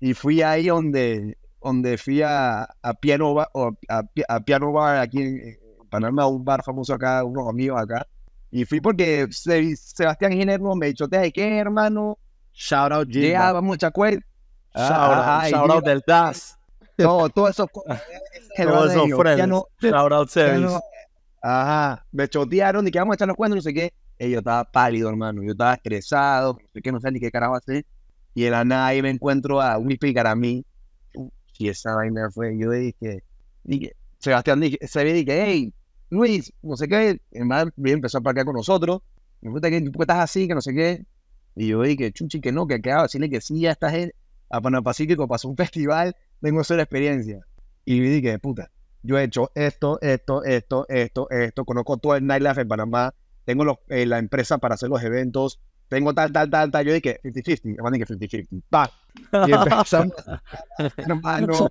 [0.00, 3.48] y fui ahí donde, donde fui a, a Piano Bar,
[3.88, 8.06] a, a, Piano Bar aquí en, Panamá, un bar famoso acá, unos amigos acá.
[8.50, 12.18] Y fui porque Sebastián Ginebro me dijo, ¿de qué, hermano?
[12.52, 13.28] Shout out, Jimba.
[13.28, 14.24] Ya, vamos a Chacuel.
[14.74, 16.57] Shout out, del DAS.
[16.98, 17.66] Todo, todo eso.
[18.56, 19.54] todo eso, friends.
[19.80, 20.78] Shout out, service.
[21.42, 22.04] Ajá.
[22.12, 23.92] Me chotearon y que vamos a echar los cuentos, no sé qué.
[24.18, 25.42] Y yo estaba pálido, hermano.
[25.42, 27.86] Yo estaba estresado, no sé qué, no sé ni qué carajo hacer.
[28.34, 30.64] Y era nada, ahí me encuentro a Wispy Caramí.
[31.58, 33.24] Y esa vaina fue, yo dije,
[33.64, 35.72] dije Sebastián dije, se ve dije, hey,
[36.10, 39.00] Luis, no sé qué, el man empezó a parquear con nosotros,
[39.40, 41.04] me pregunta que tú estás así, que no sé qué,
[41.54, 43.94] y yo dije, chuchi, que no, que quedaba decirle que sí, ya estás
[44.50, 47.40] a Panamá Pacífico, pasó un festival, tengo esa experiencia,
[47.84, 48.70] y dije, puta,
[49.02, 53.80] yo he hecho esto, esto, esto, esto, esto, conozco todo el nightlife en Panamá, tengo
[53.88, 57.76] eh, la empresa para hacer los eventos, tengo tal, tal, tal, tal, yo dije 50-50,
[57.76, 58.90] hermano, dije 50-50, pa,
[59.46, 60.14] y empezamos,
[60.96, 61.68] hermano,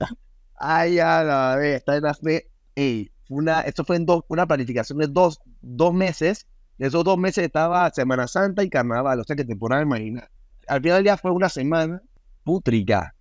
[0.56, 4.47] ay, a la vez, está en la fe, ey, una, esto fue en dos, una
[4.47, 6.47] planificación de dos, dos meses.
[6.77, 10.30] De esos dos meses estaba Semana Santa y Carnaval, o sea que te podrás imaginar.
[10.67, 12.01] Al final del día fue una semana
[12.43, 13.15] putrica.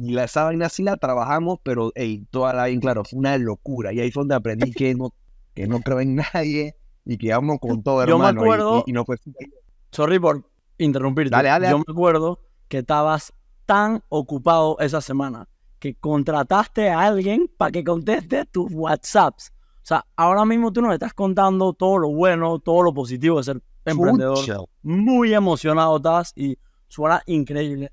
[0.00, 3.36] Y la, esa vaina sí la trabajamos, pero hey, toda la bien claro, fue una
[3.36, 3.92] locura.
[3.92, 5.12] Y ahí fue donde aprendí que no,
[5.54, 8.40] que no creo en nadie y que vamos con todo, Yo hermano.
[8.40, 9.16] me acuerdo, y, y, no fue...
[9.90, 11.30] Sorry por interrumpirte.
[11.30, 13.32] Dale, dale, Yo me acuerdo que estabas
[13.66, 19.52] tan ocupado esa semana que contrataste a alguien para que conteste tus WhatsApps.
[19.82, 23.44] O sea, ahora mismo tú nos estás contando todo lo bueno, todo lo positivo de
[23.44, 24.38] ser emprendedor.
[24.82, 26.58] Muy emocionado estás y
[26.88, 27.90] suena increíble.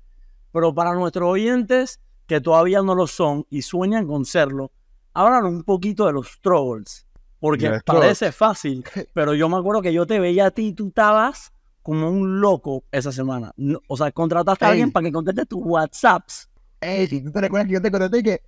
[0.56, 4.72] Pero para nuestros oyentes que todavía no lo son y sueñan con serlo,
[5.12, 7.06] hablan un poquito de los struggles.
[7.38, 10.72] Porque Los parece fácil, pero yo me acuerdo que yo te veía a ti y
[10.72, 13.52] tú estabas como un loco esa semana.
[13.58, 16.48] No- o sea, contrataste a alguien para que conteste tus WhatsApps.
[16.80, 18.42] Ey, si tú te recuerdas que yo te conté que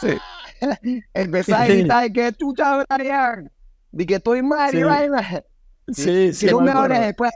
[0.00, 0.08] Sí.
[1.14, 1.72] empecé a Sí.
[1.74, 3.52] gritar que tú sabes, Arián,
[3.92, 4.82] de que estoy mal y Sí.
[4.82, 5.44] vaina.
[5.92, 6.46] Sí, sí.
[6.46, 7.30] que tú me hables después.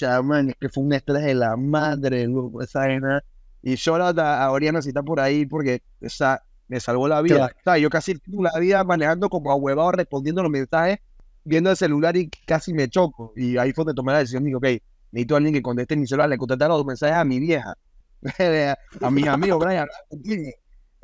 [0.00, 3.22] Chaman, es que fue un estrés de la madre, loco, esa vaina.
[3.62, 7.36] Y yo a, a Oriana si está por ahí porque esa me salvó la vida.
[7.36, 7.54] Claro.
[7.58, 10.98] O sea, yo casi la vida manejando como ahuevado, respondiendo los mensajes,
[11.44, 13.32] viendo el celular y casi me choco.
[13.36, 14.44] Y ahí fue donde tomé la decisión.
[14.44, 14.66] Digo, ok,
[15.12, 16.28] necesito a alguien que conteste mi celular.
[16.30, 17.76] Le contesté los mensajes a mi vieja,
[19.00, 19.86] a mis amigos, Brian.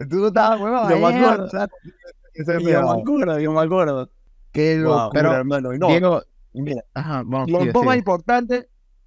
[0.08, 0.90] Tú no estabas huevado.
[0.90, 1.68] Yo me acuerdo.
[2.34, 4.10] Yo me acuerdo, yo me acuerdo.
[4.52, 4.92] Qué Wow.
[4.92, 5.72] locura, Pero, hermano.
[5.74, 6.22] No, Diego,
[6.54, 7.98] mira, ajá, bueno, lo, sigue, lo más sigue.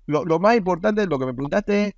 [0.09, 1.93] Lo, lo más importante lo que me preguntaste es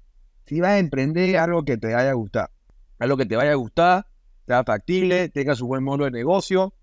[0.45, 2.52] si vas a emprender algo que te vaya a gustar.
[3.00, 4.06] Algo que te vaya a gustar,
[4.45, 6.74] sea factible, tenga su buen modo de negocio,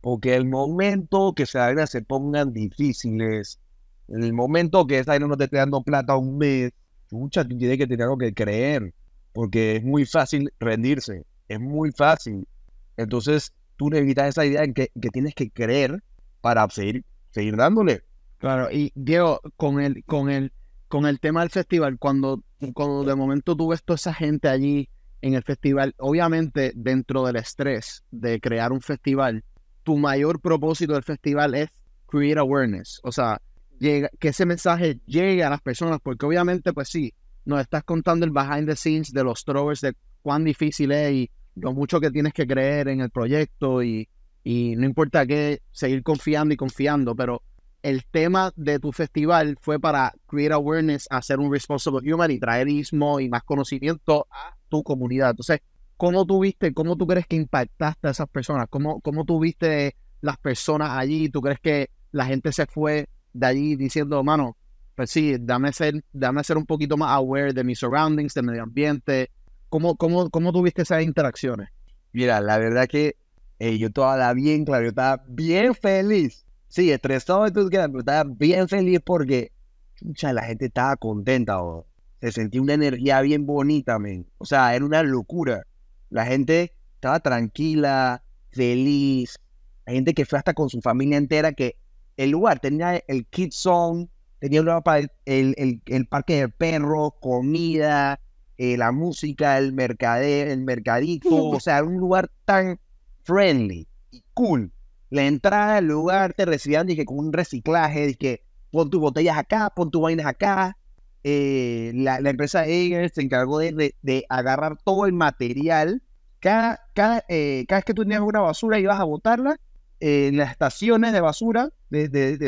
[0.00, 3.60] porque el momento que se vaina se pongan difíciles,
[4.08, 6.72] el momento que esa vaina no te esté dando plata un mes,
[7.10, 8.94] mucha tú tienes que tener algo que creer,
[9.34, 12.48] porque es muy fácil rendirse, es muy fácil.
[12.96, 16.02] Entonces, tú necesitas esa idea en que, que tienes que creer
[16.40, 18.04] para seguir, seguir dándole.
[18.38, 20.50] Claro, y Diego, con el, con el,
[20.88, 22.42] con el tema del festival, cuando,
[22.74, 24.88] cuando de momento tú ves toda esa gente allí
[25.20, 29.44] en el festival, obviamente dentro del estrés de crear un festival,
[29.82, 31.70] tu mayor propósito del festival es
[32.06, 33.40] create awareness, o sea,
[33.78, 37.12] llega, que ese mensaje llegue a las personas, porque obviamente, pues sí,
[37.44, 41.30] nos estás contando el behind the scenes de los throwers, de cuán difícil es y
[41.54, 44.08] lo mucho que tienes que creer en el proyecto y,
[44.44, 47.42] y no importa qué, seguir confiando y confiando, pero
[47.82, 52.68] el tema de tu festival fue para create awareness, hacer un responsible human y traer
[52.68, 55.30] ismo y más conocimiento a tu comunidad.
[55.30, 55.60] Entonces,
[55.96, 58.66] ¿cómo tú viste, cómo tú crees que impactaste a esas personas?
[58.68, 61.28] ¿Cómo, cómo tú viste las personas allí?
[61.28, 64.56] ¿Tú crees que la gente se fue de allí diciendo, mano,
[64.96, 68.64] pues sí, dame ser, dame ser un poquito más aware de mis surroundings, del medio
[68.64, 69.30] ambiente?
[69.68, 71.68] ¿Cómo, cómo, cómo tuviste esas interacciones?
[72.12, 73.16] Mira, la verdad que
[73.60, 76.44] eh, yo estaba bien claro, yo estaba bien feliz.
[76.68, 79.52] Sí, estresado y todo, pero estaba bien feliz porque
[79.96, 81.86] chucha, la gente estaba contenta, o
[82.20, 84.26] se sentía una energía bien bonita, men.
[84.38, 85.66] O sea, era una locura.
[86.10, 89.38] La gente estaba tranquila, feliz.
[89.86, 91.76] Hay gente que fue hasta con su familia entera, que
[92.16, 94.08] el lugar tenía el Kids Zone,
[94.40, 95.10] tenía para el,
[95.56, 98.20] el, el, parque de perros, comida,
[98.56, 102.78] eh, la música, el mercader, el mercadito, o sea, un lugar tan
[103.22, 104.72] friendly y cool.
[105.10, 109.70] La entrada al lugar te recibían dije, con un reciclaje, que pon tus botellas acá,
[109.74, 110.76] pon tus vainas acá.
[111.24, 116.02] Eh, la, la, empresa Eger se encargó de, de, agarrar todo el material.
[116.40, 119.58] Cada, cada, eh, cada vez que tú tenías una basura ibas a botarla,
[120.00, 122.38] en las estaciones de basura, de, de,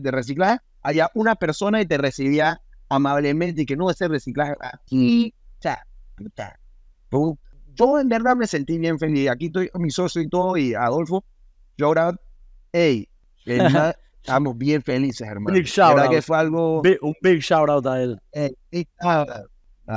[0.00, 5.34] de, reciclaje, había una persona y te recibía amablemente y que no, ese reciclaje aquí,
[5.64, 6.58] sea, puta.
[7.74, 9.30] Yo en verdad me sentí bien feliz.
[9.30, 11.24] Aquí estoy mi socio y todo, y Adolfo,
[11.82, 12.14] ahora,
[12.72, 13.08] hey,
[13.44, 15.54] estamos bien felices, hermano.
[15.56, 16.10] Big shout out.
[16.10, 16.82] que fue algo...
[16.82, 18.20] Big, un big shout out a él.
[18.32, 19.28] Eh, big out.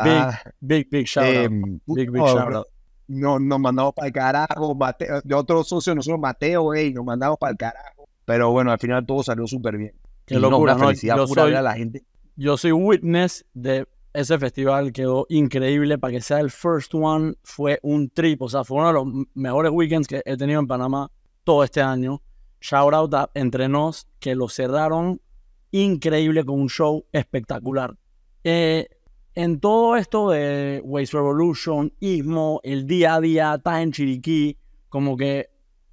[0.03, 0.23] Big,
[0.59, 1.35] big, big shout out.
[1.35, 2.67] Em, Big, big oh, shout out.
[3.07, 4.75] No, nos mandamos para el carajo.
[4.75, 8.09] Mateo, de otro socio, nosotros Mateo, hey, nos mandamos para el carajo.
[8.25, 9.93] Pero bueno, al final todo salió súper bien.
[10.25, 10.79] Qué Y locura, ¿no?
[10.87, 12.03] felicidad Yo pura soy- a la gente.
[12.35, 15.97] Yo soy witness de ese festival, quedó increíble.
[15.97, 18.41] Para que sea el first one, fue un trip.
[18.41, 21.09] O sea, fue uno de los mejores weekends que he tenido en Panamá
[21.47, 22.21] todo este año.
[22.59, 25.21] Shout out a Entre Nos, que lo cerraron
[25.71, 27.95] increíble con un show espectacular.
[28.43, 28.85] Eh,
[29.33, 34.57] en todo esto de Waste Revolution, Ismo, el día a día, estás en Chiriquí,
[34.89, 35.49] como que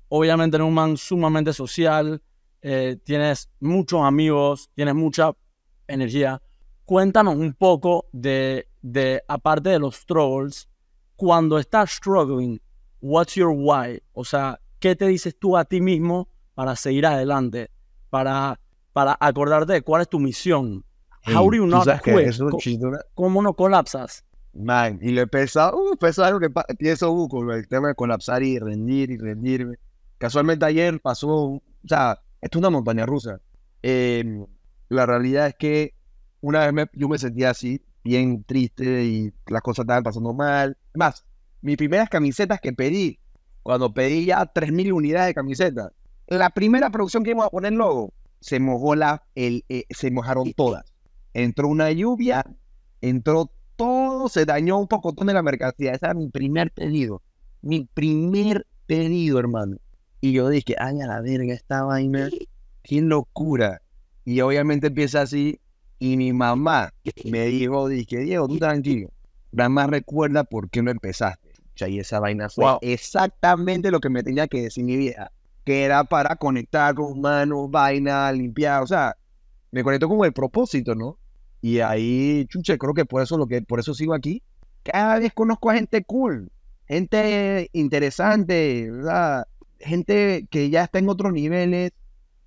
[0.09, 2.21] obviamente eres un man sumamente social,
[2.61, 5.31] eh, tienes muchos amigos, tienes mucha
[5.87, 6.43] energía.
[6.85, 8.67] Cuéntanos un poco de,
[9.29, 10.69] aparte de los struggles,
[11.15, 12.61] cuando estás struggling,
[13.01, 14.03] what's your why?
[14.15, 17.71] O sea, ¿qué te dices tú a ti mismo para seguir adelante?
[18.11, 18.61] Para,
[18.93, 20.85] para acordarte de cuál es tu misión.
[21.27, 22.19] How do you not quit?
[22.29, 22.99] eso chistona.
[23.15, 24.25] ¿Cómo no colapsas?
[24.53, 27.95] Man, y lo he pensado, uh, pensado algo que pienso uh, con el tema de
[27.95, 29.77] colapsar y rendir y rendirme.
[30.19, 33.41] Casualmente ayer pasó, o sea, esto es una montaña rusa.
[33.83, 34.45] Eh,
[34.89, 35.95] la realidad es que
[36.41, 40.77] una vez me- yo me sentía así, bien triste y las cosas estaban pasando mal.
[40.95, 41.25] Más,
[41.63, 43.19] mis primeras camisetas que pedí,
[43.65, 45.91] cuando pedí ya 3.000 unidades de camisetas,
[46.29, 50.53] la primera producción que íbamos a poner logo, se mojó la, el, eh, se mojaron
[50.53, 50.85] todas.
[51.33, 52.45] Entró una lluvia,
[53.01, 55.93] entró todo, se dañó un pocotón de la mercancía.
[55.93, 57.23] Ese era mi primer pedido.
[57.63, 59.79] Mi primer pedido, hermano.
[60.21, 62.29] Y yo dije, ay, a la verga, esta vaina,
[62.83, 63.81] qué locura.
[64.27, 65.59] Y obviamente empieza así.
[65.99, 66.93] Y mi mamá
[67.25, 69.09] me dijo, dije, Diego, tú tranquilo.
[69.53, 71.54] Nada más recuerda por qué no empezaste.
[71.77, 72.79] Y esa vaina fue Wow.
[72.83, 75.31] exactamente lo que me tenía que decir mi vieja.
[75.65, 78.83] Que era para conectar con humanos, vaina, limpiar.
[78.83, 79.17] O sea,
[79.71, 81.19] me conectó con el propósito, ¿no?
[81.61, 84.43] Y ahí, chuche, creo que por eso lo que por eso sigo aquí.
[84.83, 86.53] Cada vez conozco a gente cool,
[86.87, 89.47] gente interesante, ¿verdad?
[89.81, 91.93] Gente que ya está en otros niveles.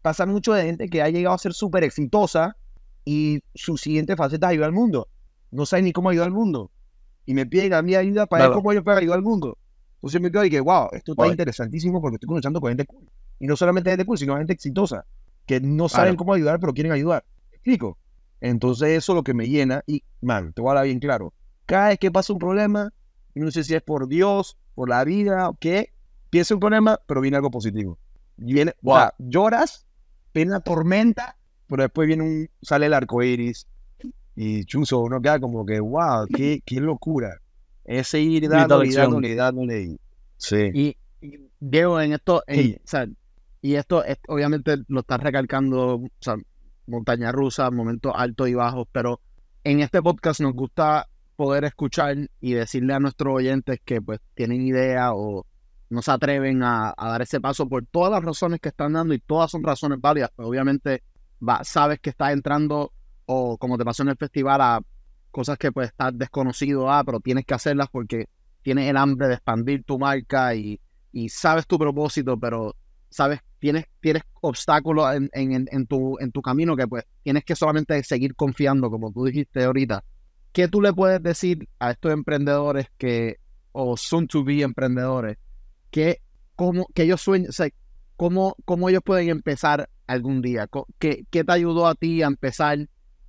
[0.04, 2.56] Pasa mucho de gente que ha llegado a ser súper exitosa
[3.04, 5.08] y su siguiente faceta es ayudar al mundo.
[5.52, 6.70] No sabe ni cómo ayudar al mundo.
[7.28, 9.58] Y me piden a mí ayuda para ver cómo yo puedo ayudar al mundo.
[9.98, 13.06] Entonces me quedo y que, wow, esto está interesantísimo porque estoy conectando con gente cool.
[13.38, 15.06] Y no solamente gente cool, sino gente exitosa,
[15.46, 17.26] que no saben cómo ayudar, pero quieren ayudar.
[17.52, 17.98] ¿Me explico?
[18.40, 21.34] Entonces eso es lo que me llena y, man, te voy a hablar bien claro.
[21.66, 22.94] Cada vez que pasa un problema,
[23.36, 25.92] no sé si es por Dios, por la vida o qué,
[26.30, 28.00] piensa un problema, pero viene algo positivo.
[28.38, 29.86] Y Viene, o sea, lloras,
[30.34, 31.38] viene una tormenta,
[31.68, 33.68] pero después viene un, sale el arco iris
[34.40, 37.38] y chuzo, uno queda como que, wow, qué, qué locura.
[37.84, 39.82] Es seguir Bonita dándole, y dándole, y dándole.
[39.84, 40.00] y-
[40.38, 40.70] Sí.
[40.74, 42.76] Y, y, Diego, en esto, en- Sí.
[42.78, 43.08] o sea,
[43.64, 46.36] y esto es- obviamente lo estás recalcando, o sea,
[46.86, 49.20] montaña rusa, momentos altos y bajos, pero
[49.64, 54.62] en este podcast nos gusta poder escuchar y decirle a nuestros oyentes que pues tienen
[54.62, 55.46] idea o
[55.90, 59.14] no se atreven a, a dar ese paso por todas las razones que están dando
[59.14, 61.04] y todas son razones válidas, pero obviamente
[61.48, 62.92] va, sabes que estás entrando
[63.28, 64.82] o como te pasó en el festival a
[65.32, 68.28] cosas que pues estás desconocido a, pero tienes que hacerlas porque
[68.64, 70.80] tienes el hambre de expandir tu marca y,
[71.12, 72.76] y sabes tu propósito, pero
[73.10, 77.56] sabes, tienes, tienes obstáculos en, en, en- tu, en tu camino que pues tienes que
[77.56, 80.04] solamente seguir confiando, como tú dijiste ahorita.
[80.54, 83.38] ¿Qué tú le puedes decir a estos emprendedores que,
[83.74, 85.38] o soon to be emprendedores,
[85.92, 86.22] que,
[86.56, 87.52] cómo, que ellos sueñan,
[88.16, 90.68] cómo, cómo ellos pueden empezar algún día?
[91.00, 92.88] ¿Qué, ¿Qué te ayudó a ti a empezar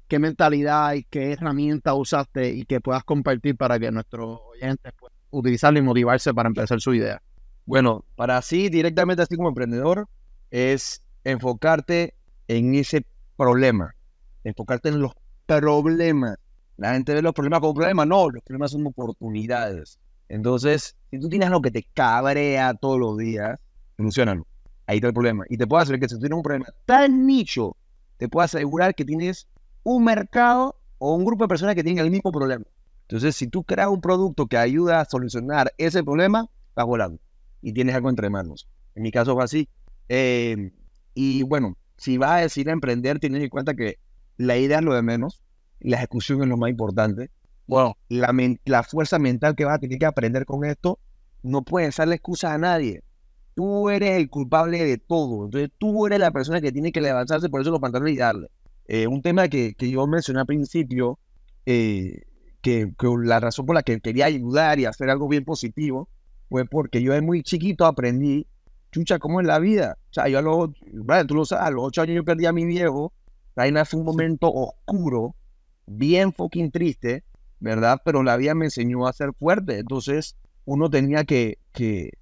[0.09, 5.17] qué mentalidad y qué herramienta usaste y que puedas compartir para que nuestros oyentes puedan
[5.31, 7.23] utilizarlo y motivarse para empezar su idea.
[7.67, 10.09] Bueno, para así directamente así como emprendedor
[10.51, 12.15] es enfocarte
[12.49, 13.05] en ese
[13.37, 13.95] problema,
[14.45, 15.13] enfocarte en los
[15.45, 16.37] problemas.
[16.79, 19.99] La gente ve los problemas como problemas, no, los problemas son oportunidades.
[20.31, 23.61] Entonces, si tú tienes algo que te cabrea todos los días,
[23.97, 24.47] solucionalo.
[24.87, 25.45] Ahí está el problema.
[25.51, 27.77] Y te puedo hacer que si tú tienes un problema tan nicho,
[28.17, 29.47] te puedo asegurar que tienes
[29.89, 32.65] un mercado o un grupo de personas que tienen el mismo problema.
[33.03, 37.19] Entonces, si tú creas un producto que ayuda a solucionar ese problema, vas volando
[37.63, 38.69] y tienes algo entre manos.
[38.95, 39.67] En mi caso fue así.
[40.11, 40.73] Eh,
[41.15, 43.99] y bueno, si vas a decir a emprender, tienes en cuenta que
[44.37, 45.41] la idea es lo de menos,
[45.81, 47.31] la ejecución es lo más importante.
[47.67, 48.35] Bueno, La,
[48.67, 50.99] la fuerza mental que vas a tener que aprender con esto,
[51.43, 53.03] no puedes darle excusa a nadie.
[53.55, 55.47] Tú eres el culpable de todo.
[55.47, 58.49] Entonces tú eres la persona que tiene que levantarse por eso los pantalones y darle.
[58.89, 61.19] Eh, un tema que, que yo mencioné al principio,
[61.67, 62.23] eh,
[62.63, 66.09] que, que la razón por la que quería ayudar y hacer algo bien positivo,
[66.49, 68.47] fue porque yo de muy chiquito aprendí,
[68.91, 69.99] chucha, cómo es la vida.
[70.11, 72.47] O sea, yo a los, Brian, tú lo sabes, a los ocho años yo perdí
[72.47, 73.13] a mi viejo.
[73.57, 75.35] Ahí fue un momento oscuro,
[75.87, 77.25] bien fucking triste,
[77.61, 78.01] ¿verdad?
[78.05, 79.79] Pero la vida me enseñó a ser fuerte.
[79.79, 82.13] Entonces, uno tenía que, que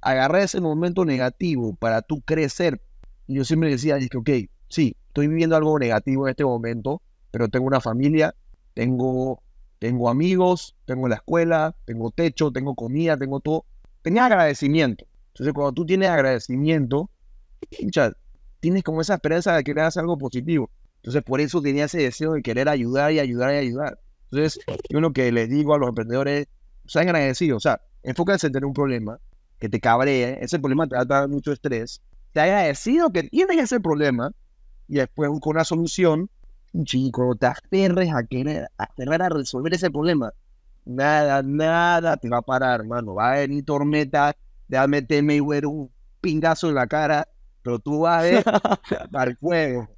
[0.00, 2.80] agarrar ese momento negativo para tú crecer.
[3.26, 4.30] Y yo siempre decía, dije, ok,
[4.76, 7.00] sí, estoy viviendo algo negativo en este momento,
[7.30, 8.34] pero tengo una familia,
[8.74, 9.42] tengo,
[9.78, 13.64] tengo amigos, tengo la escuela, tengo techo, tengo comida, tengo todo.
[14.02, 15.06] Tenía agradecimiento.
[15.28, 17.08] Entonces, cuando tú tienes agradecimiento,
[17.80, 18.12] pucha,
[18.60, 20.70] tienes como esa esperanza de querer hacer algo positivo.
[20.96, 23.98] Entonces, por eso tenía ese deseo de querer ayudar y ayudar y ayudar.
[24.30, 24.60] Entonces,
[24.90, 26.48] yo lo que les digo a los emprendedores,
[26.84, 29.18] sean agradecidos, o sea, enfóquense en tener un problema
[29.58, 32.02] que te cabree, ese problema te va a dar mucho estrés,
[32.32, 34.32] te agradecido que tienes ese problema
[34.88, 36.30] y después con una solución,
[36.84, 40.32] chico, te aferres a querer, aferrar a resolver ese problema.
[40.84, 43.14] Nada, nada te va a parar, hermano.
[43.14, 44.36] Va a venir tormenta,
[44.68, 47.26] te va a meter Mayweather un pingazo en la cara,
[47.62, 48.44] pero tú vas a ver
[49.10, 49.88] para el fuego.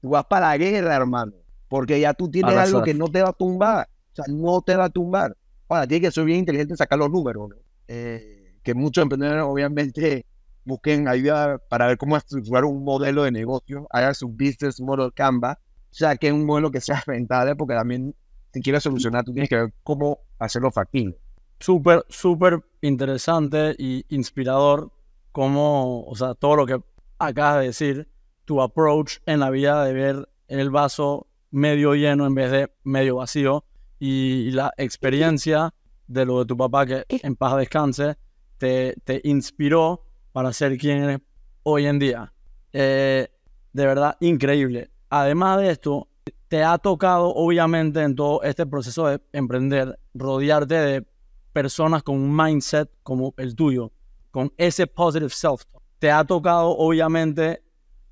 [0.00, 1.32] Tú vas para la guerra, hermano.
[1.68, 2.74] Porque ya tú tienes Arrasar.
[2.74, 3.88] algo que no te va a tumbar.
[4.12, 5.36] O sea, no te va a tumbar.
[5.68, 7.50] Ahora, tienes que ser bien inteligente en sacar los números.
[7.50, 7.56] ¿no?
[7.86, 10.24] Eh, que muchos emprendedores, obviamente,
[10.64, 15.58] busquen ayuda para ver cómo estructurar un modelo de negocio, hagan su business model Canva,
[15.90, 18.14] o sea, que es un modelo que sea rentable, porque también,
[18.52, 21.18] si quieres solucionar, tú tienes que ver cómo hacerlo factible.
[21.58, 24.92] súper, súper interesante y inspirador
[25.32, 26.80] como, o sea, todo lo que
[27.18, 28.08] acabas de decir,
[28.44, 33.16] tu approach en la vida de ver el vaso medio lleno en vez de medio
[33.16, 33.64] vacío
[33.98, 35.74] y la experiencia
[36.06, 38.16] de lo de tu papá que en paz descanse
[38.58, 41.20] te, te inspiró para ser quien eres
[41.62, 42.32] hoy en día.
[42.72, 43.28] Eh,
[43.72, 44.90] de verdad, increíble.
[45.08, 46.08] Además de esto,
[46.48, 51.06] te ha tocado, obviamente, en todo este proceso de emprender, rodearte de
[51.52, 53.92] personas con un mindset como el tuyo,
[54.30, 55.62] con ese positive self.
[55.98, 57.62] Te ha tocado, obviamente,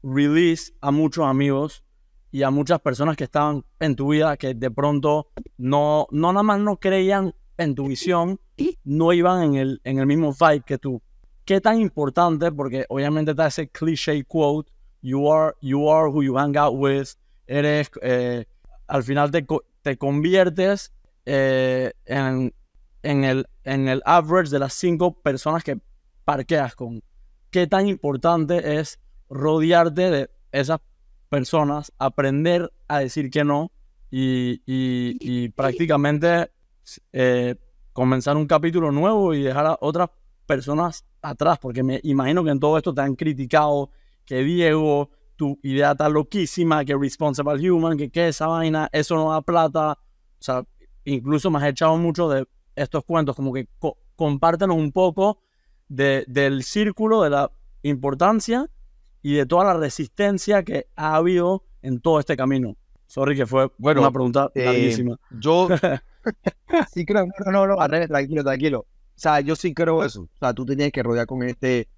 [0.03, 1.85] release a muchos amigos
[2.31, 6.43] y a muchas personas que estaban en tu vida que de pronto no, no nada
[6.43, 8.39] más no creían en tu visión,
[8.85, 11.03] no iban en el, en el mismo vibe que tú.
[11.49, 12.53] ¿Qué tan importante?
[12.53, 14.71] Porque obviamente está ese cliché quote,
[15.01, 17.09] you are, you are who you hang out with,
[17.47, 18.45] eres, eh,
[18.87, 19.47] al final te,
[19.81, 20.93] te conviertes
[21.25, 22.53] eh, en,
[23.03, 25.79] en, el, en el average de las cinco personas que
[26.27, 27.03] parqueas con.
[27.49, 30.81] ¿Qué tan importante es rodearte de esas
[31.31, 33.73] personas, aprender a decir que no
[34.11, 36.51] y, y- y prácticamente
[37.15, 37.55] eh,
[37.95, 40.11] comenzar un capítulo nuevo y dejar a otras
[40.45, 41.59] personas atrás?
[41.61, 43.91] Porque me imagino que en todo esto te han criticado
[44.25, 49.31] que Diego, tu idea está loquísima, que Responsible Human, que qué esa vaina, eso no
[49.33, 49.93] da plata.
[49.93, 49.97] O
[50.43, 50.65] sea,
[51.05, 52.47] incluso me has echado mucho de
[52.77, 55.41] estos cuentos, como que co- compártenos un poco
[55.89, 57.51] de- del círculo, de la
[57.83, 58.67] importancia
[59.23, 62.77] y de toda la resistencia que ha habido en todo este camino.
[63.07, 65.19] Sorry que fue Bueno, una pregunta eh, larguísima.
[65.31, 65.69] Yo
[66.93, 68.87] sí creo, no, no, no, al revés, tranquilo, tranquilo.
[69.19, 70.23] O sea, yo sí creo eso.
[70.23, 71.89] O sea, tú te tienes que rodear con este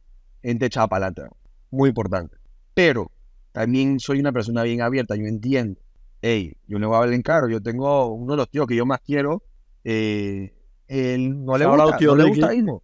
[0.42, 1.28] ente chapalata.
[1.70, 2.38] Muy importante.
[2.72, 3.12] Pero
[3.52, 5.78] también soy una persona bien abierta, yo entiendo.
[6.22, 7.46] Hey, yo le voy a hablar en caro.
[7.50, 9.42] Yo tengo uno de los tíos que yo más quiero.
[9.84, 10.54] eh,
[10.88, 12.82] él no le gusta, tío no le gusta Ismo.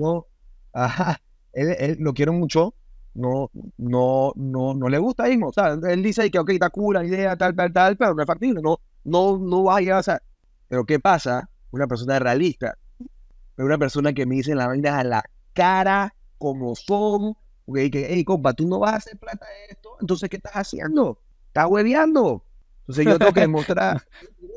[0.00, 0.26] No,
[0.72, 1.20] ajá,
[1.52, 2.72] él, él lo quiero mucho.
[3.14, 5.48] No, no, no, no le gusta Ismo.
[5.48, 8.22] O sea, él dice que, ok, está cool la idea, tal, tal, tal, pero no
[8.22, 8.62] es factible.
[8.62, 10.22] No, no, no va a llegar a ser.
[10.68, 11.50] Pero ¿qué pasa?
[11.72, 12.78] Una persona realista.
[13.56, 17.36] Pero una persona que me dice las vainas a la cara, como son.
[17.68, 19.90] Ok, que, hey, compa, tú no vas a hacer plata de esto.
[20.00, 21.20] Entonces, ¿qué estás haciendo?
[21.48, 22.44] Estás hueveando.
[22.82, 24.02] Entonces yo tengo que demostrar,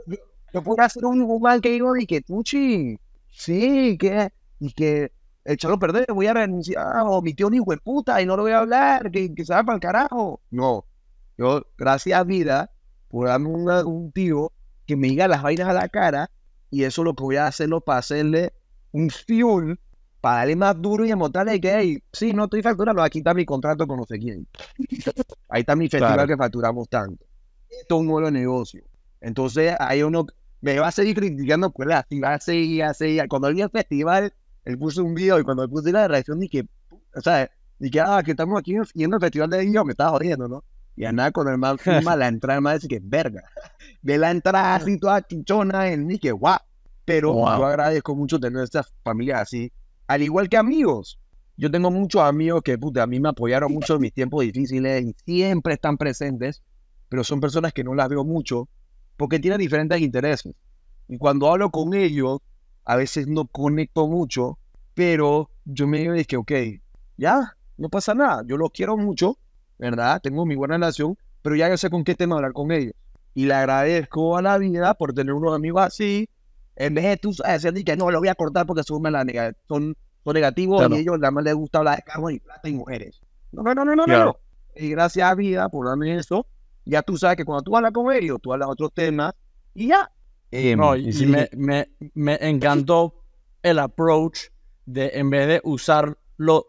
[0.06, 0.18] yo,
[0.54, 2.98] yo puedo hacer un, un mal que digo de que, Tuchi,
[3.30, 4.30] sí, que,
[4.60, 5.12] y que
[5.46, 8.26] echarlo a perder, voy a renunciar, o mi tío es un hijo de puta y
[8.26, 10.42] no lo voy a hablar, que, que se va para el carajo.
[10.52, 10.86] No,
[11.38, 12.72] yo, gracias a vida,
[13.08, 14.52] por darme una- un tío
[14.86, 16.30] que me diga las vainas a la cara,
[16.72, 18.54] y eso lo que voy a hacerlo para hacerle
[18.92, 19.80] un fuel,
[20.22, 23.46] para darle más duro y demostrarle que, hey, sí, no estoy facturando, aquí está mi
[23.46, 24.48] contrato con no sé quién.
[25.50, 26.28] Ahí está mi festival Claro.
[26.28, 27.26] que facturamos tanto.
[27.70, 28.84] Esto es un nuevo negocio.
[29.22, 30.26] Entonces, ahí uno
[30.62, 33.28] me va a seguir criticando, pues así va a seguir, a seguir.
[33.28, 34.34] Cuando había el festival,
[34.66, 36.66] él puso un video y cuando le puse la reacción, dije,
[37.16, 40.48] o sea, dije, ah, que estamos aquí yendo al festival de niños, me estaba jodiendo,
[40.48, 40.64] ¿no?
[40.96, 43.44] Y a nada, cuando el man firma la entrada, el man dice que verga.
[44.02, 46.60] Ve la entrada así toda chichona, en mí, que guau.
[47.10, 47.58] Pero Wow.
[47.58, 49.72] yo agradezco mucho tener estas familias así,
[50.06, 51.20] al igual que amigos.
[51.58, 55.04] Yo tengo muchos amigos que, puta, a mí me apoyaron mucho en mis tiempos difíciles
[55.04, 56.62] y siempre están presentes,
[57.10, 58.70] pero son personas que no las veo mucho
[59.18, 60.54] porque tienen diferentes intereses.
[61.08, 62.42] Y cuando hablo con ellos,
[62.86, 64.60] a veces no conecto mucho,
[64.94, 66.52] pero yo me digo, es que, ok,
[67.18, 69.40] ya, no pasa nada, yo los quiero mucho,
[69.80, 70.22] ¿verdad?
[70.22, 72.94] Tengo mi buena relación, pero ya yo sé con qué tema hablar con ellos.
[73.34, 76.30] Y le agradezco a la vida por tener unos amigos así,
[76.80, 79.56] en vez de tú decir que no, lo voy a cortar porque son, mala nega-
[79.68, 80.96] son, son negativos Claro.
[80.96, 83.22] y ellos nada más les gusta hablar de carros y plata y mujeres.
[83.52, 84.26] No, no, no, no, no, Claro.
[84.26, 84.38] no.
[84.76, 86.48] Y gracias a vida por darme eso,
[86.86, 89.34] ya tú sabes que cuando tú hablas con ellos, tú hablas otros temas
[89.76, 90.10] y ya.
[90.52, 93.14] Eh, No, y, y- me, me, me encantó
[93.62, 94.46] el approach
[94.86, 96.68] de en vez de usar lo,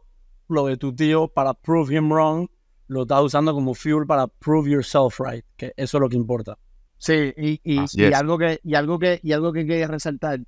[0.48, 2.48] lo de tu tío para prove him wrong,
[2.88, 6.58] lo estás usando como fuel para prove yourself right, que eso es lo que importa.
[7.00, 10.40] Sí, y, y, algo que, y algo que, y algo que quería resaltar,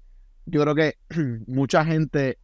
[0.47, 0.97] yo creo que
[1.47, 2.39] mucha gente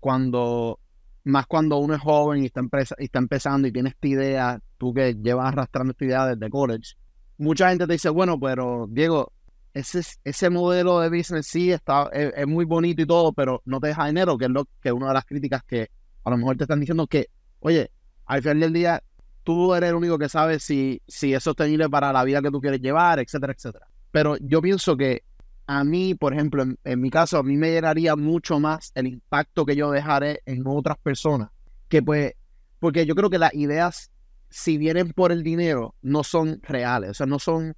[0.00, 0.80] cuando,
[1.24, 4.60] más cuando uno es joven y está, empresa, y está empezando y tiene esta idea,
[4.78, 6.94] tú que llevas arrastrando esta idea desde college,
[7.38, 9.32] mucha gente te dice, bueno, pero Diego,
[9.72, 13.62] ese, es- ese modelo de business sí está, es, es muy bonito y todo, pero
[13.64, 15.88] no te deja dinero, que es lo que una de las críticas que
[16.24, 17.28] a lo mejor te están diciendo que,
[17.60, 17.90] oye,
[18.26, 19.02] al final del día,
[19.44, 22.60] tú eres el único que sabe si, si es sostenible para la vida que tú
[22.60, 23.86] quieres llevar, etcétera, etcétera.
[24.10, 25.22] Pero yo pienso que
[25.66, 29.06] a mí, por ejemplo, en, en mi caso, a mí me llenaría mucho más el
[29.06, 31.50] impacto que yo dejaré en otras personas.
[31.88, 32.32] Que pues,
[32.80, 34.10] porque yo creo que las ideas,
[34.50, 37.10] si vienen por el dinero, no son reales.
[37.10, 37.74] O sea, no son,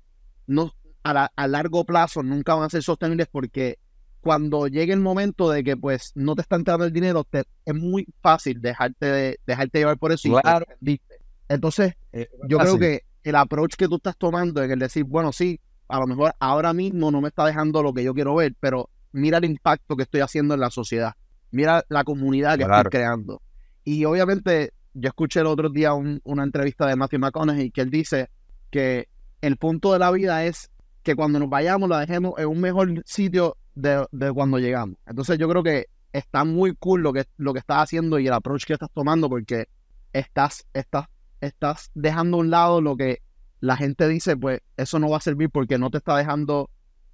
[0.46, 0.72] no,
[1.04, 3.78] a, la- a largo plazo nunca van a ser sostenibles porque
[4.20, 7.74] cuando llegue el momento de que pues no te está entrando el dinero, te- es
[7.74, 10.26] muy fácil dejarte, de- dejarte llevar por eso.
[10.28, 10.66] y Claro.
[10.66, 11.05] perdiste.
[11.48, 15.32] Entonces, eh, yo creo que el approach que tú estás tomando en el decir, bueno,
[15.32, 18.54] sí, a lo mejor ahora mismo no me está dejando lo que yo quiero ver,
[18.58, 21.14] pero mira el impacto que estoy haciendo en la sociedad.
[21.50, 22.88] Mira la comunidad que Claro.
[22.88, 23.40] estoy creando.
[23.84, 27.90] Y obviamente, yo escuché el otro día un- una entrevista de Matthew McConaughey que él
[27.90, 28.28] dice
[28.70, 29.08] que
[29.40, 30.70] el punto de la vida es
[31.02, 34.96] que cuando nos vayamos la dejemos en un mejor sitio de, de cuando llegamos.
[35.06, 38.32] Entonces yo creo que está muy cool lo que, lo que estás haciendo y el
[38.32, 39.66] approach que estás tomando porque
[40.12, 41.06] estás, estás,
[41.40, 43.22] estás dejando a un lado lo que
[43.60, 46.70] la gente dice, pues eso no va a servir porque no te está dejando,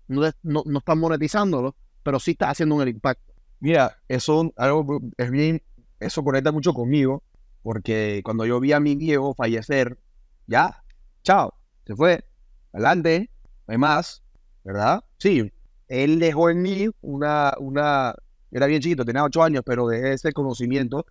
[0.09, 3.33] no, no, no estás monetizándolo, pero sí estás haciendo un impacto.
[3.61, 5.63] Mira, eso algo es bien,
[6.01, 7.23] eso conecta mucho conmigo,
[7.63, 9.99] porque cuando yo vi a mi viejo fallecer,
[10.47, 10.83] ya,
[11.23, 11.55] chao,
[11.87, 12.25] se fue,
[12.73, 13.31] adelante,
[13.67, 14.23] no hay más,
[14.65, 15.05] ¿verdad?
[15.19, 15.53] Sí,
[15.89, 18.15] él dejó en mí una, una,
[18.51, 21.07] era bien chiquito, tenía ocho años, pero de ese conocimiento,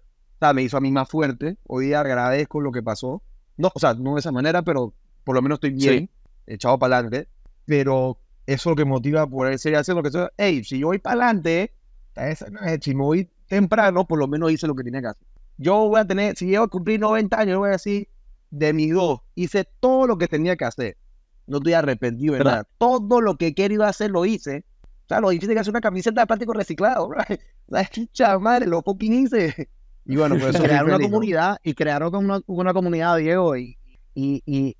[0.45, 1.57] sea, me hizo a mí más fuerte.
[1.67, 3.21] Hoy día agradezco lo que pasó.
[3.57, 6.09] No, o sea, no de esa manera, pero por lo menos estoy bien,
[6.47, 7.29] echado para adelante.
[7.65, 10.31] Pero eso es lo que motiva a poder seguir haciendo lo que sea.
[10.37, 11.73] Hey, si yo voy para adelante,
[12.81, 15.27] si me voy temprano, por lo menos hice lo que tenía que hacer.
[15.57, 18.09] Yo voy a tener, si llego a cumplir 90 años, voy a decir,
[18.49, 20.97] de mis dos, hice todo lo que tenía que hacer.
[21.45, 22.67] No estoy arrepentido de nada.
[22.77, 24.65] Todo lo que he querido hacer lo hice.
[24.83, 27.21] O sea, lo difícil que hacer una camiseta de plástico reciclado, bro.
[27.67, 29.69] La madre, lo fucking hice.
[30.11, 31.13] Y bueno, pues crear una feliz, ¿no?
[31.13, 33.77] comunidad y crear una, una comunidad, Diego, y,
[34.13, 34.75] y, y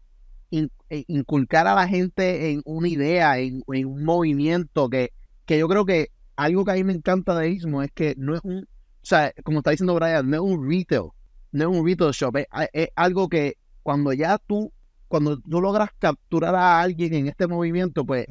[0.90, 5.14] e inculcar a la gente en una idea, en, en un movimiento que,
[5.46, 8.36] que yo creo que algo que a mí me encanta de Ismo es que no
[8.36, 11.12] es un, o sea, como está diciendo Brian, no es un retail,
[11.54, 14.74] no es un retail shop, es, es algo que cuando ya tú,
[15.08, 18.26] cuando tú logras capturar a alguien en este movimiento, pues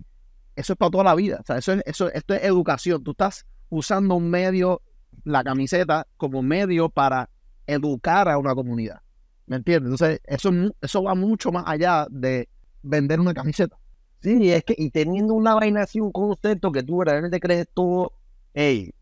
[0.55, 3.13] eso es para toda la vida, o sea, eso es, eso, esto es educación, tú
[3.13, 4.83] estás usando un medio,
[5.25, 7.29] la camiseta, como medio para
[7.67, 9.01] educar a una comunidad,
[9.47, 9.93] ¿me entiendes?
[9.93, 10.51] Entonces, eso,
[10.81, 12.49] eso va mucho más allá de
[12.83, 13.77] vender una camiseta.
[14.23, 18.13] Sí, es que, y teniendo una vaina así, un concepto que tú verdaderamente crees todo,
[18.55, 18.93] hey,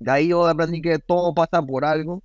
[0.00, 2.22] de ahí yo aprendí que todo pasa por algo,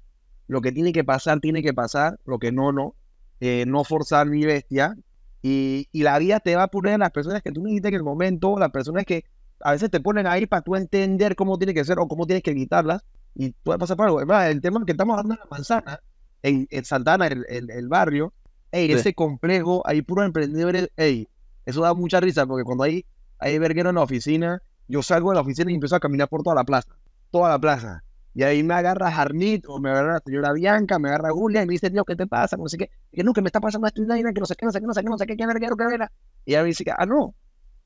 [0.47, 2.95] lo que tiene que pasar, tiene que pasar, lo que no, no,
[3.39, 4.95] eh, no forzar mi bestia,
[5.41, 7.95] Y, y la vida te va a poner a las personas que tú necesitas en
[7.95, 9.23] el momento, las personas que
[9.61, 12.43] a veces te ponen ahí para tú entender cómo tiene que ser o cómo tienes
[12.43, 13.03] que evitarlas
[13.39, 14.17] y puede pasar por algo.
[14.17, 15.99] Además, el tema que estamos hablando en la manzana,
[16.43, 18.33] en, en Santana, el, el, el barrio,
[18.71, 18.93] ey, Sí.
[18.93, 21.27] ese complejo, hay puros emprendedores, ey,
[21.65, 23.05] eso da mucha risa porque cuando hay,
[23.39, 26.43] hay verguero en la oficina, yo salgo de la oficina y empiezo a caminar por
[26.43, 26.89] toda la plaza,
[27.31, 28.03] toda la plaza.
[28.33, 31.65] Y ahí me agarra Jarnit o me agarra la señora Bianca, me agarra Julia y
[31.65, 32.57] me dice, Dios, ¿qué te pasa?
[32.57, 32.89] No sé qué.
[33.11, 34.79] Que no, que me está pasando esto y nada, que no sé qué, no sé
[34.79, 36.11] qué, no sé qué, no sé qué, qué verguero, qué verga.
[36.45, 37.33] Y ella me dice, ah, no.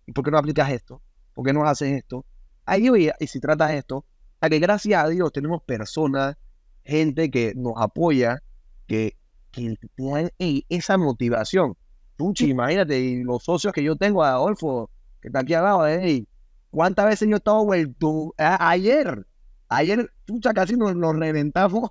[0.05, 1.01] ¿Y por qué no aplicas esto?
[1.33, 2.25] ¿Por qué no haces esto?
[2.65, 4.05] Ahí oye, y si tratas esto,
[4.43, 6.35] a que gracias a Dios tenemos personas,
[6.83, 8.43] gente que nos apoya,
[8.87, 9.15] que,
[9.51, 11.75] que te dan ey, esa motivación.
[12.17, 14.89] Puchi, imagínate, y los socios que yo tengo, Adolfo,
[15.21, 16.27] que está aquí al lado, ey,
[16.71, 18.33] ¿cuántas veces yo he estado vuelto?
[18.37, 19.25] A- ayer,
[19.69, 21.89] ayer, pucha, casi nos, nos reventamos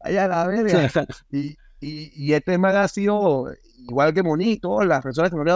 [0.00, 0.90] allá a la verga.
[1.32, 5.50] Y, y, y este man ha sido igual que bonito, las personas que me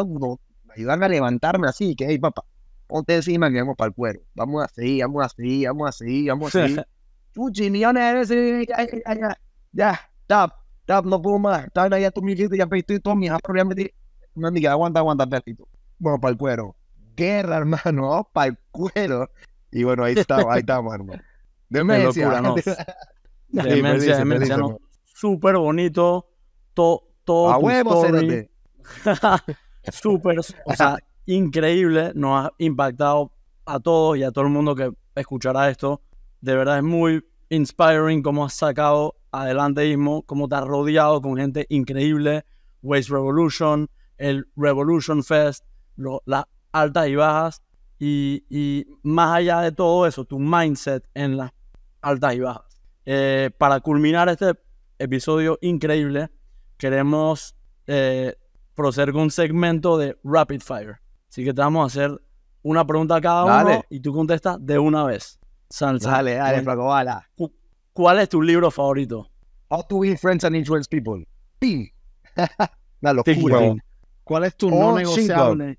[0.75, 2.43] ayudan a levantarme así, que hey papá,
[2.89, 5.93] ponte encima que vamos para el cuero, vamos a seguir, vamos a seguir, vamos a
[5.93, 6.87] seguir, vamos a seguir.
[7.35, 9.39] Chuchi, millones de veces, ya, ya, ya,
[9.73, 10.53] ya, tap,
[10.87, 13.77] tap, no puedo más, está ya tu mijito, ya pediste todos mis problemas,
[14.35, 15.69] me diga, aguanta, aguanta, perrito,
[15.99, 16.75] vamos para el cuero.
[17.15, 19.31] Guerra, hermano, vamos para el cuero.
[19.71, 21.23] Y bueno, ahí estamos, ahí estamos, hermano.
[21.69, 22.25] Demencia.
[22.25, 22.55] locura, ¿no?
[23.51, 24.79] Sí, Demencia, felices, demencia, ¿no?
[25.05, 26.29] Súper bonito.
[26.75, 28.05] To, todo A huevo.
[29.91, 30.99] Súper, o sea,
[31.29, 32.13] increíble.
[32.15, 33.33] Nos ha impactado
[33.67, 36.01] a todos y a todo el mundo que escuchará esto.
[36.41, 41.37] De verdad es muy inspiring cómo has sacado adelante Ismo, cómo te has rodeado con
[41.37, 42.45] gente increíble.
[42.83, 45.65] Waste Revolution, el Revolution Fest,
[45.97, 47.63] lo- las altas y bajas.
[47.99, 51.51] Y, y más allá de todo eso, tu mindset en las
[52.01, 52.81] altas y bajas.
[53.05, 54.53] Eh, para culminar este
[54.99, 56.31] episodio increíble,
[56.77, 57.57] queremos
[57.87, 58.37] eh,
[58.75, 61.01] proceder con un segmento de Rapid Fire.
[61.29, 62.21] Así que te vamos a hacer
[62.63, 65.39] una pregunta a cada uno y tú contestas de una vez.
[65.71, 66.11] Salsa.
[66.11, 67.29] Dale, dale, flaco, bala.
[67.37, 67.53] cu-
[67.93, 69.31] ¿Cuál es tu libro favorito?
[69.69, 71.27] How to win friends and influence people.
[71.59, 71.93] Pi.
[73.03, 73.75] Una Tiki locura.
[74.25, 75.79] ¿Cuál es tu Oh, no negociable?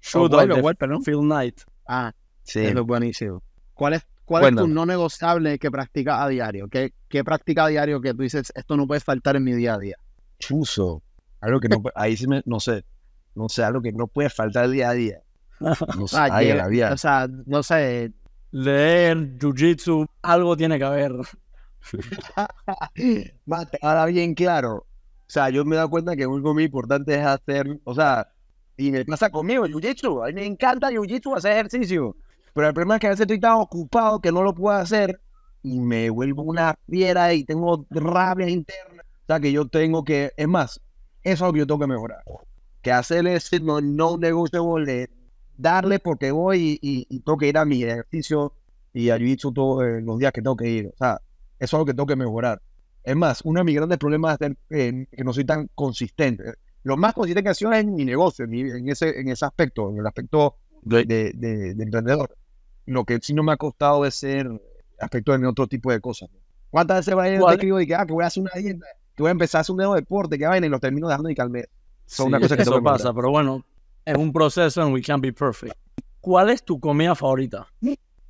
[0.00, 1.02] Shoot Oh, Up ¿cuál, de cuál, perdón?
[1.04, 1.60] Phil Knight.
[1.86, 2.12] Ah,
[2.42, 2.60] Sí.
[2.66, 3.42] eso es buenísimo.
[3.74, 6.68] ¿Cuál es, cuál es tu no negociable que practicas a diario?
[6.68, 9.74] ¿Qué, ¿Qué practicas a diario que tú dices, esto no puede faltar en mi día
[9.74, 9.96] a día?
[10.40, 11.02] Chuzo.
[11.40, 12.84] Algo que no ahí sí me, no sé.
[13.34, 15.22] No sé, algo que no puede faltar día a día.
[15.96, 16.92] No sé, Ah, la vida.
[16.92, 18.12] O sea, no sé,
[18.50, 21.12] Leer, Jiu-Jitsu, algo tiene que haber.
[23.46, 24.74] Mate, ahora bien claro.
[24.76, 28.28] O sea, yo me he dado cuenta que algo muy importante es hacer, o sea,
[28.76, 30.24] y me pasa conmigo, jiu-jitsu.
[30.24, 32.16] A mí me encanta jiu-jitsu, hacer ejercicio.
[32.52, 35.20] Pero el problema es que a veces estoy tan ocupado que no lo puedo hacer
[35.62, 39.02] y me vuelvo una fiera y tengo rabia interna.
[39.02, 40.80] O sea, que yo tengo que, es más,
[41.22, 42.22] eso es lo que yo tengo que mejorar.
[42.82, 45.08] Que hacer ese no, no negocio de
[45.56, 48.54] darle porque voy y, y- tengo que ir a mi ejercicio
[48.92, 50.86] y a jiu-jitsu todos los días que tengo que ir.
[50.88, 51.20] O sea,
[51.58, 52.60] eso es lo que tengo que mejorar.
[53.04, 56.44] Es más, uno de mis grandes problemas es ser, eh, que no soy tan consistente.
[56.82, 59.28] Lo más consistente que he sido es en mi negocio, en, mi- en ese, en
[59.28, 60.56] ese aspecto, en el aspecto
[61.04, 62.36] de, de- de emprendedor.
[62.86, 64.48] Lo que sí no me ha costado es ser
[64.98, 66.28] aspecto en otro tipo de cosas.
[66.70, 67.40] ¿Cuántas veces va a ir
[67.80, 69.72] y que, ah, que voy a hacer una dieta, que voy a empezar a hacer
[69.72, 71.66] un nuevo deporte, que vaina y los termino dejando y calmé?
[72.06, 72.94] Son una Sí, cosa que eso mejorar.
[72.98, 73.64] pasa, pero bueno,
[74.04, 75.74] es un proceso and we can't be perfect.
[76.20, 77.66] ¿Cuál es tu comida favorita?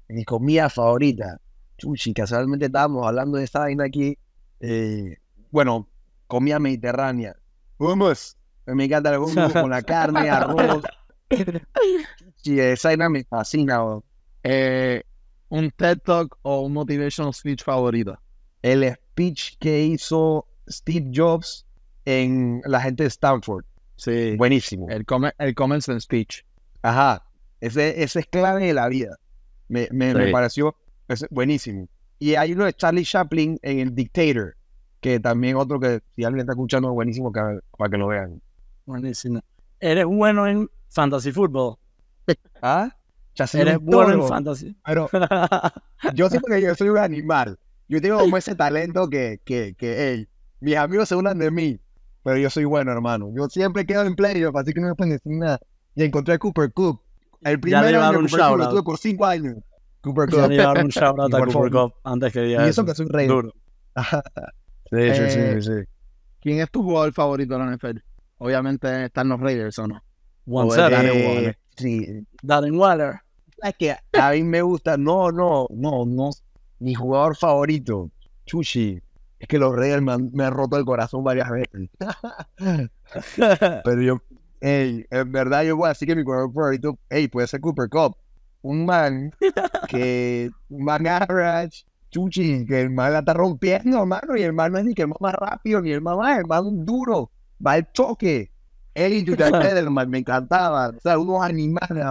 [0.09, 1.41] mi comida favorita.
[1.79, 4.17] Chuchi, casualmente estábamos hablando de esta vaina aquí.
[4.61, 5.17] eh,
[5.51, 5.89] bueno,
[6.27, 7.35] comida mediterránea.
[7.79, 8.37] Hummus.
[8.67, 10.85] Me encanta el hummus con la carne, arroz.
[12.17, 13.81] Chuchi, esa vaina me fascina.
[14.43, 15.03] eh,
[15.49, 18.19] un TED Talk o un motivational speech favorito.
[18.63, 21.67] El speech que hizo Steve Jobs
[22.05, 23.65] en la gente de Stanford.
[23.97, 24.37] Sí.
[24.37, 24.89] Buenísimo.
[24.89, 26.43] El, come- el commencement speech.
[26.83, 27.25] Ajá.
[27.61, 29.17] Ese, ese es clave de la vida.
[29.69, 30.75] Me, me, me pareció
[31.09, 31.89] ese- buenísimo.
[32.19, 34.57] Y hay uno de Charlie Chaplin en El Dictator,
[35.01, 38.41] que también otro que si alguien está escuchando es buenísimo que- para que lo vean.
[38.87, 39.41] Buenísimo.
[39.81, 41.77] ¿Eres bueno en fantasy football?
[42.63, 42.95] ¿Ah?
[43.35, 44.77] Ya ¿Eres bueno en fantasy?
[44.85, 45.09] Pero
[46.15, 47.59] yo siento que yo soy un animal.
[47.89, 50.29] Yo tengo como ese talento que, que, que hey,
[50.61, 51.81] mis amigos se burlan de mí,
[52.23, 53.31] pero yo soy bueno, hermano.
[53.35, 55.59] Yo siempre quedo en playoff, así que no me pueden decir nada.
[55.95, 57.01] Y encontré a Cooper Cook.
[57.43, 58.71] El primer año un Cooper Cook lo shout-out.
[58.71, 59.55] tuve por cinco años.
[60.01, 60.51] Cooper Ya Cook.
[60.51, 61.71] le un shout out Y a Cooper.
[61.73, 62.85] Cup antes que Y diga eso eso.
[62.87, 63.27] que soy rey.
[63.29, 63.53] Duro.
[64.91, 65.89] Sí, sí, sí, sí, sí.
[66.43, 67.99] ¿Quién es tu jugador favorito de la NFL?
[68.39, 70.03] Obviamente están los Raiders, ¿o no?
[70.47, 70.75] One O.
[70.77, 71.59] Darren Eh, Waller.
[71.77, 72.27] sí.
[72.43, 73.15] Darren Waller.
[73.63, 76.31] Es que a mí me gusta, no, no, no, no.
[76.81, 78.11] Mi jugador favorito,
[78.45, 79.01] Chuchi.
[79.43, 81.91] Es que los Raiders me han, me han roto el corazón varias veces.
[83.85, 84.23] Pero yo,
[84.61, 87.89] ey, en verdad yo voy a decir que mi jugador favorito, ey, puede ser Cooper
[87.89, 88.17] Cup.
[88.63, 89.33] Un man
[89.89, 94.71] que, un man average, chuchi, que el man la está rompiendo, mano, y el man
[94.71, 97.33] no es ni que el más rápido, ni el man más, el man duro,
[97.67, 98.53] va al choque.
[98.95, 102.05] Él y Edelman me encantaban, o sea, unos animales.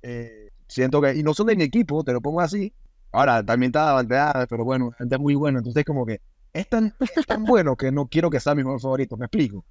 [0.00, 2.72] Eh, siento que, y no son de mi equipo, te lo pongo así.
[3.10, 6.94] Ahora, también está Davante Adams, pero bueno, gente muy bueno, entonces como que es tan,
[7.00, 9.64] es tan bueno que no quiero que sea mi jugador favorito, me explico.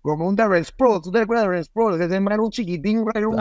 [0.00, 2.00] Como un Darren Sproles, ¿tú te acuerdas de Darren Sproles?
[2.00, 3.40] Ese man era un chiquitín, era un,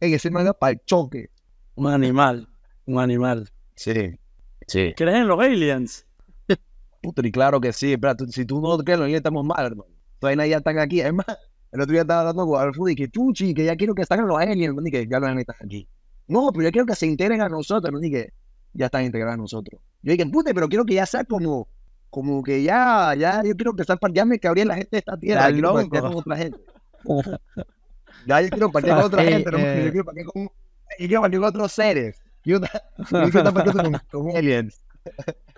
[0.00, 1.30] Ey, ese man para el choque.
[1.76, 2.48] Un animal,
[2.86, 3.50] un animal.
[3.76, 4.18] Sí,
[4.66, 4.92] sí.
[4.96, 6.06] ¿Crees en los aliens?
[7.00, 9.66] Puta, y claro que sí, pero tú- si tú no crees, los aliens estamos mal,
[9.66, 9.90] hermano.
[10.18, 11.00] Todavía ya están aquí.
[11.00, 11.26] Es más,
[11.70, 14.26] el otro día estaba hablando con Alfred y que chuchi, que ya quiero que salgan
[14.26, 15.86] los aliens, y que ya los aliens están aquí.
[16.28, 18.02] No, pero yo quiero que se integren a nosotros, ¿no?
[18.02, 18.32] y que
[18.74, 19.80] ya están integrados a nosotros.
[20.02, 21.68] Yo dije, puta, pero quiero que ya sea como,
[22.10, 25.48] como que ya, ya, yo quiero sea ya me cabría la gente de esta tierra,
[25.48, 26.58] Estás quiero partir con otra gente.
[28.26, 29.82] ya yo quiero partir con otra gente, no, eh.
[29.86, 30.50] yo quiero partir con, yo
[31.08, 32.20] quiero partir con otros seres.
[32.44, 34.84] Yo, yo quiero partiendo con, con aliens.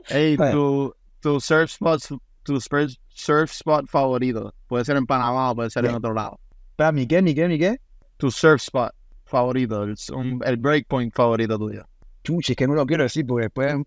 [0.08, 2.00] Ey, tu, tu surf spot,
[2.44, 4.54] tu surf, surf spot favorito.
[4.68, 5.96] Puede ser en Panamá o puede ser en Bien.
[5.96, 6.38] otro lado.
[6.70, 7.80] Espera, ¿mi qué, mi qué, mi qué?
[8.18, 8.92] Tu surf spot
[9.24, 11.84] favorito, el, un- el breakpoint favorito tuyo.
[12.26, 13.72] Chuchi, es que no lo quiero decir porque después.
[13.74, 13.82] Ay,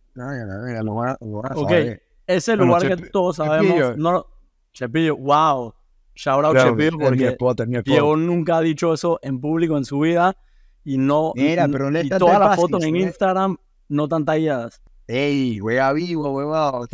[0.84, 1.70] lo van a, lo van a Ok.
[1.70, 2.04] saber.
[2.26, 3.68] Ese Bueno, lugar que todos sabemos.
[3.76, 3.98] Chepillo.
[3.98, 4.26] No,
[4.72, 5.74] Chepillo, wow.
[6.16, 7.86] Shout out Claro, Chepillo porque spot, es mi spot.
[7.88, 10.38] Diego nunca ha dicho eso en público en su vida
[10.84, 11.34] y no.
[11.36, 13.02] Mira, pero es y todas las fotos en ¿sí?
[13.02, 13.58] Instagram
[13.90, 14.82] no tan talladas.
[15.08, 16.88] Ey, wea vivo, huevado.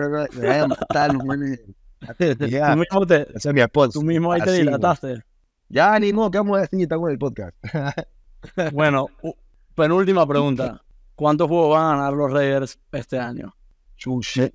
[2.39, 5.23] Ya, Tú mismo, te- ese es mi tú mismo ahí te Así, dilataste.
[5.69, 6.81] Ya, ni modo, ¿qué vamos a decir?
[6.81, 7.55] Estamos en el podcast.
[8.73, 9.07] Bueno,
[9.73, 10.84] penúltima pregunta.
[11.15, 13.55] ¿Cuántos juegos van a ganar los Raiders este año?
[13.95, 14.51] Chuchi.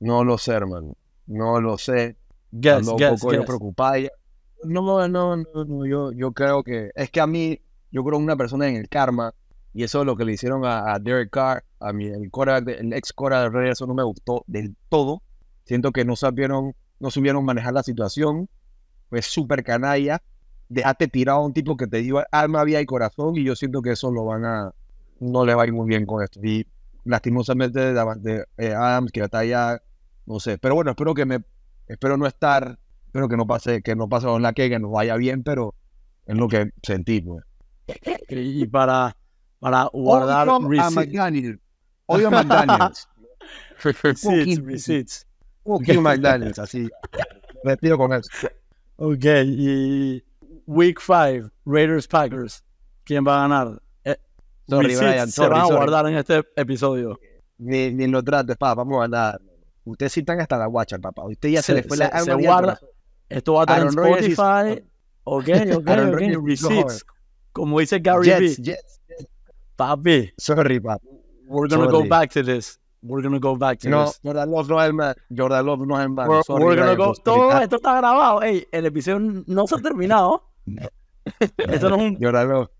[0.00, 0.96] No lo sé, hermano.
[1.26, 2.16] No lo sé.
[2.52, 3.46] Guess, Ando un guess, poco yo guess.
[3.46, 3.96] preocupado.
[4.64, 7.60] No, no, no, no, yo, yo creo que es que a mí,
[7.90, 9.34] yo creo una persona en el karma
[9.72, 12.30] y eso es lo que le hicieron a, a Derek Carr, a mí, el,
[12.64, 15.22] de- el ex Cora de Reyes, eso no me gustó del todo.
[15.64, 18.48] Siento que no supieron, no supieron manejar la situación,
[19.10, 20.22] fue súper canalla.
[20.68, 23.82] Dejaste tirado a un tipo que te dio alma, vida y corazón y yo siento
[23.82, 24.72] que eso lo van a,
[25.24, 26.40] no le va a ir muy bien con esto.
[26.42, 26.66] Y
[27.04, 29.82] lastimosamente de, de, eh, Adams que está allá,
[30.26, 31.40] no sé, pero bueno, espero que me,
[31.86, 32.78] espero no estar
[33.14, 35.76] espero que no pase, que no pase con la que, que nos vaya bien, pero
[36.26, 37.44] es lo que sentí, pues.
[38.28, 39.16] Y para,
[39.60, 41.60] para guardar receipts, McDaniels.
[42.06, 43.08] Odio a McDaniels.
[43.84, 45.26] receipts, receipts.
[45.64, 46.90] You, McDaniels, así.
[47.62, 48.28] Me retiro con eso.
[48.96, 50.24] Ok, y
[50.66, 52.64] Week 5, Raiders Packers.
[53.04, 53.80] ¿Quién va a ganar?
[54.68, 57.18] Sorry, Brian, se sorry, van a guardar en este episodio.
[57.58, 59.40] Ni, ni lo trates, papá, vamos a andar.
[59.84, 61.24] Ustedes sí están hasta la guacha, papá.
[61.24, 62.78] Usted ya se, Se- le fue la se guarda.
[63.28, 64.84] Esto va a estar en Spotify.
[65.24, 66.14] Ok, ok, Aaron ok.
[66.14, 67.06] Rodgers is Receipts.
[67.52, 68.64] Como dice Gary Jets, B.
[68.64, 69.00] Jets.
[69.76, 71.00] Papi, Sorry, papá.
[71.46, 72.08] we're gonna go Sorry.
[72.08, 72.78] back to this.
[73.02, 74.20] We're gonna go back to No, this.
[74.24, 75.14] Jordan Love no es el man.
[75.36, 76.28] Jordan Love no es el man.
[76.28, 77.12] We're, Sorry, we're gonna go.
[77.22, 78.42] Todo esto está grabado.
[78.42, 80.50] Ey, el episodio no se ha terminado.
[81.40, 82.70] esto no es un Jordan Love.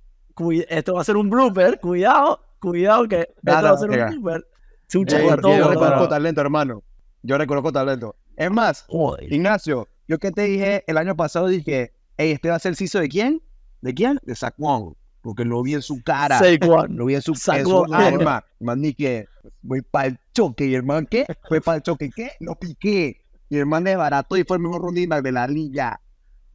[0.69, 1.79] Esto va a ser un blooper.
[1.81, 4.47] Cuidado, cuidado que esto va a ser un blooper.
[4.89, 6.83] Chucha, todo, yo reconozco talento, hermano.
[7.23, 8.17] Yo reconozco talento.
[8.37, 9.33] Es más, Joder.
[9.33, 12.77] Ignacio, yo que te dije el año pasado, dije, hey, este va a ser el
[12.77, 13.43] CISO de quién?
[13.81, 14.19] ¿De quién?
[14.25, 14.97] De Saquon.
[15.23, 16.39] Porque lo vi en su cara.
[16.39, 16.97] Saquon.
[16.97, 18.45] Lo vi en su, en su alma.
[18.61, 19.29] Man, dije,
[19.63, 20.67] voy para el choque.
[20.67, 21.25] Y hermano, ¿qué?
[21.49, 22.11] Fue para el choque.
[22.15, 22.33] ¿Qué?
[22.41, 23.23] Lo piqué.
[23.49, 26.01] Y hermano es barato y fue el mejor running de la liga.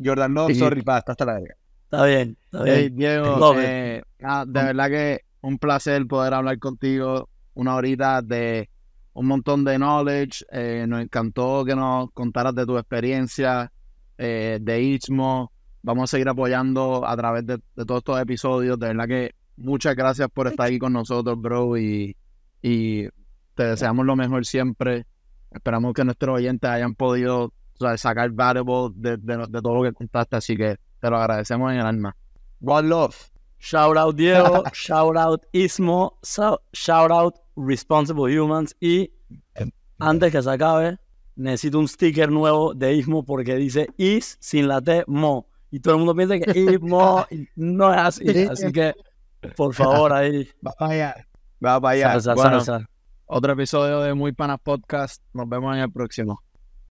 [0.04, 0.60] Jordan Love, Sí.
[0.60, 1.56] sorry, pa, hasta la verga.
[1.92, 2.76] Está bien, está bien.
[2.78, 3.36] Hey, Diego,
[3.66, 8.70] eh, ah, de verdad que un placer poder hablar contigo una horita de
[9.14, 10.46] un montón de knowledge.
[10.52, 13.72] eh, nos encantó que nos contaras de tu experiencia
[14.18, 15.52] eh, de Istmo.
[15.82, 18.78] Vamos a seguir apoyando a través de, de todos estos episodios.
[18.80, 21.76] De verdad que muchas gracias por estar aquí con nosotros, bro.
[21.78, 22.16] Y,
[22.62, 23.08] y
[23.56, 25.06] te deseamos lo mejor siempre.
[25.52, 29.94] Esperamos que nuestros oyentes hayan podido o sea, sacar de, de- de todo lo que
[29.94, 30.36] contaste.
[30.36, 32.16] Así que te lo agradecemos en el alma.
[32.62, 33.16] One Love.
[33.60, 36.18] Shout out Diego, shout out Ismo,
[36.72, 39.12] shout out Responsible Humans y
[40.00, 40.98] antes que se acabe,
[41.36, 45.48] necesito un sticker nuevo de Ismo porque dice Is sin la T, Mo.
[45.72, 47.26] Y todo el mundo piensa que Ismo
[47.56, 48.48] no es así.
[48.50, 48.94] Así que,
[49.58, 50.50] por favor, ahí.
[50.66, 51.28] Va para allá.
[51.64, 52.12] Va para allá.
[52.14, 52.62] Salsa, Bueno.
[52.62, 52.90] salsa.
[53.26, 55.22] Otro episodio de Muy Panas Podcast.
[55.34, 56.42] Nos vemos en el próximo.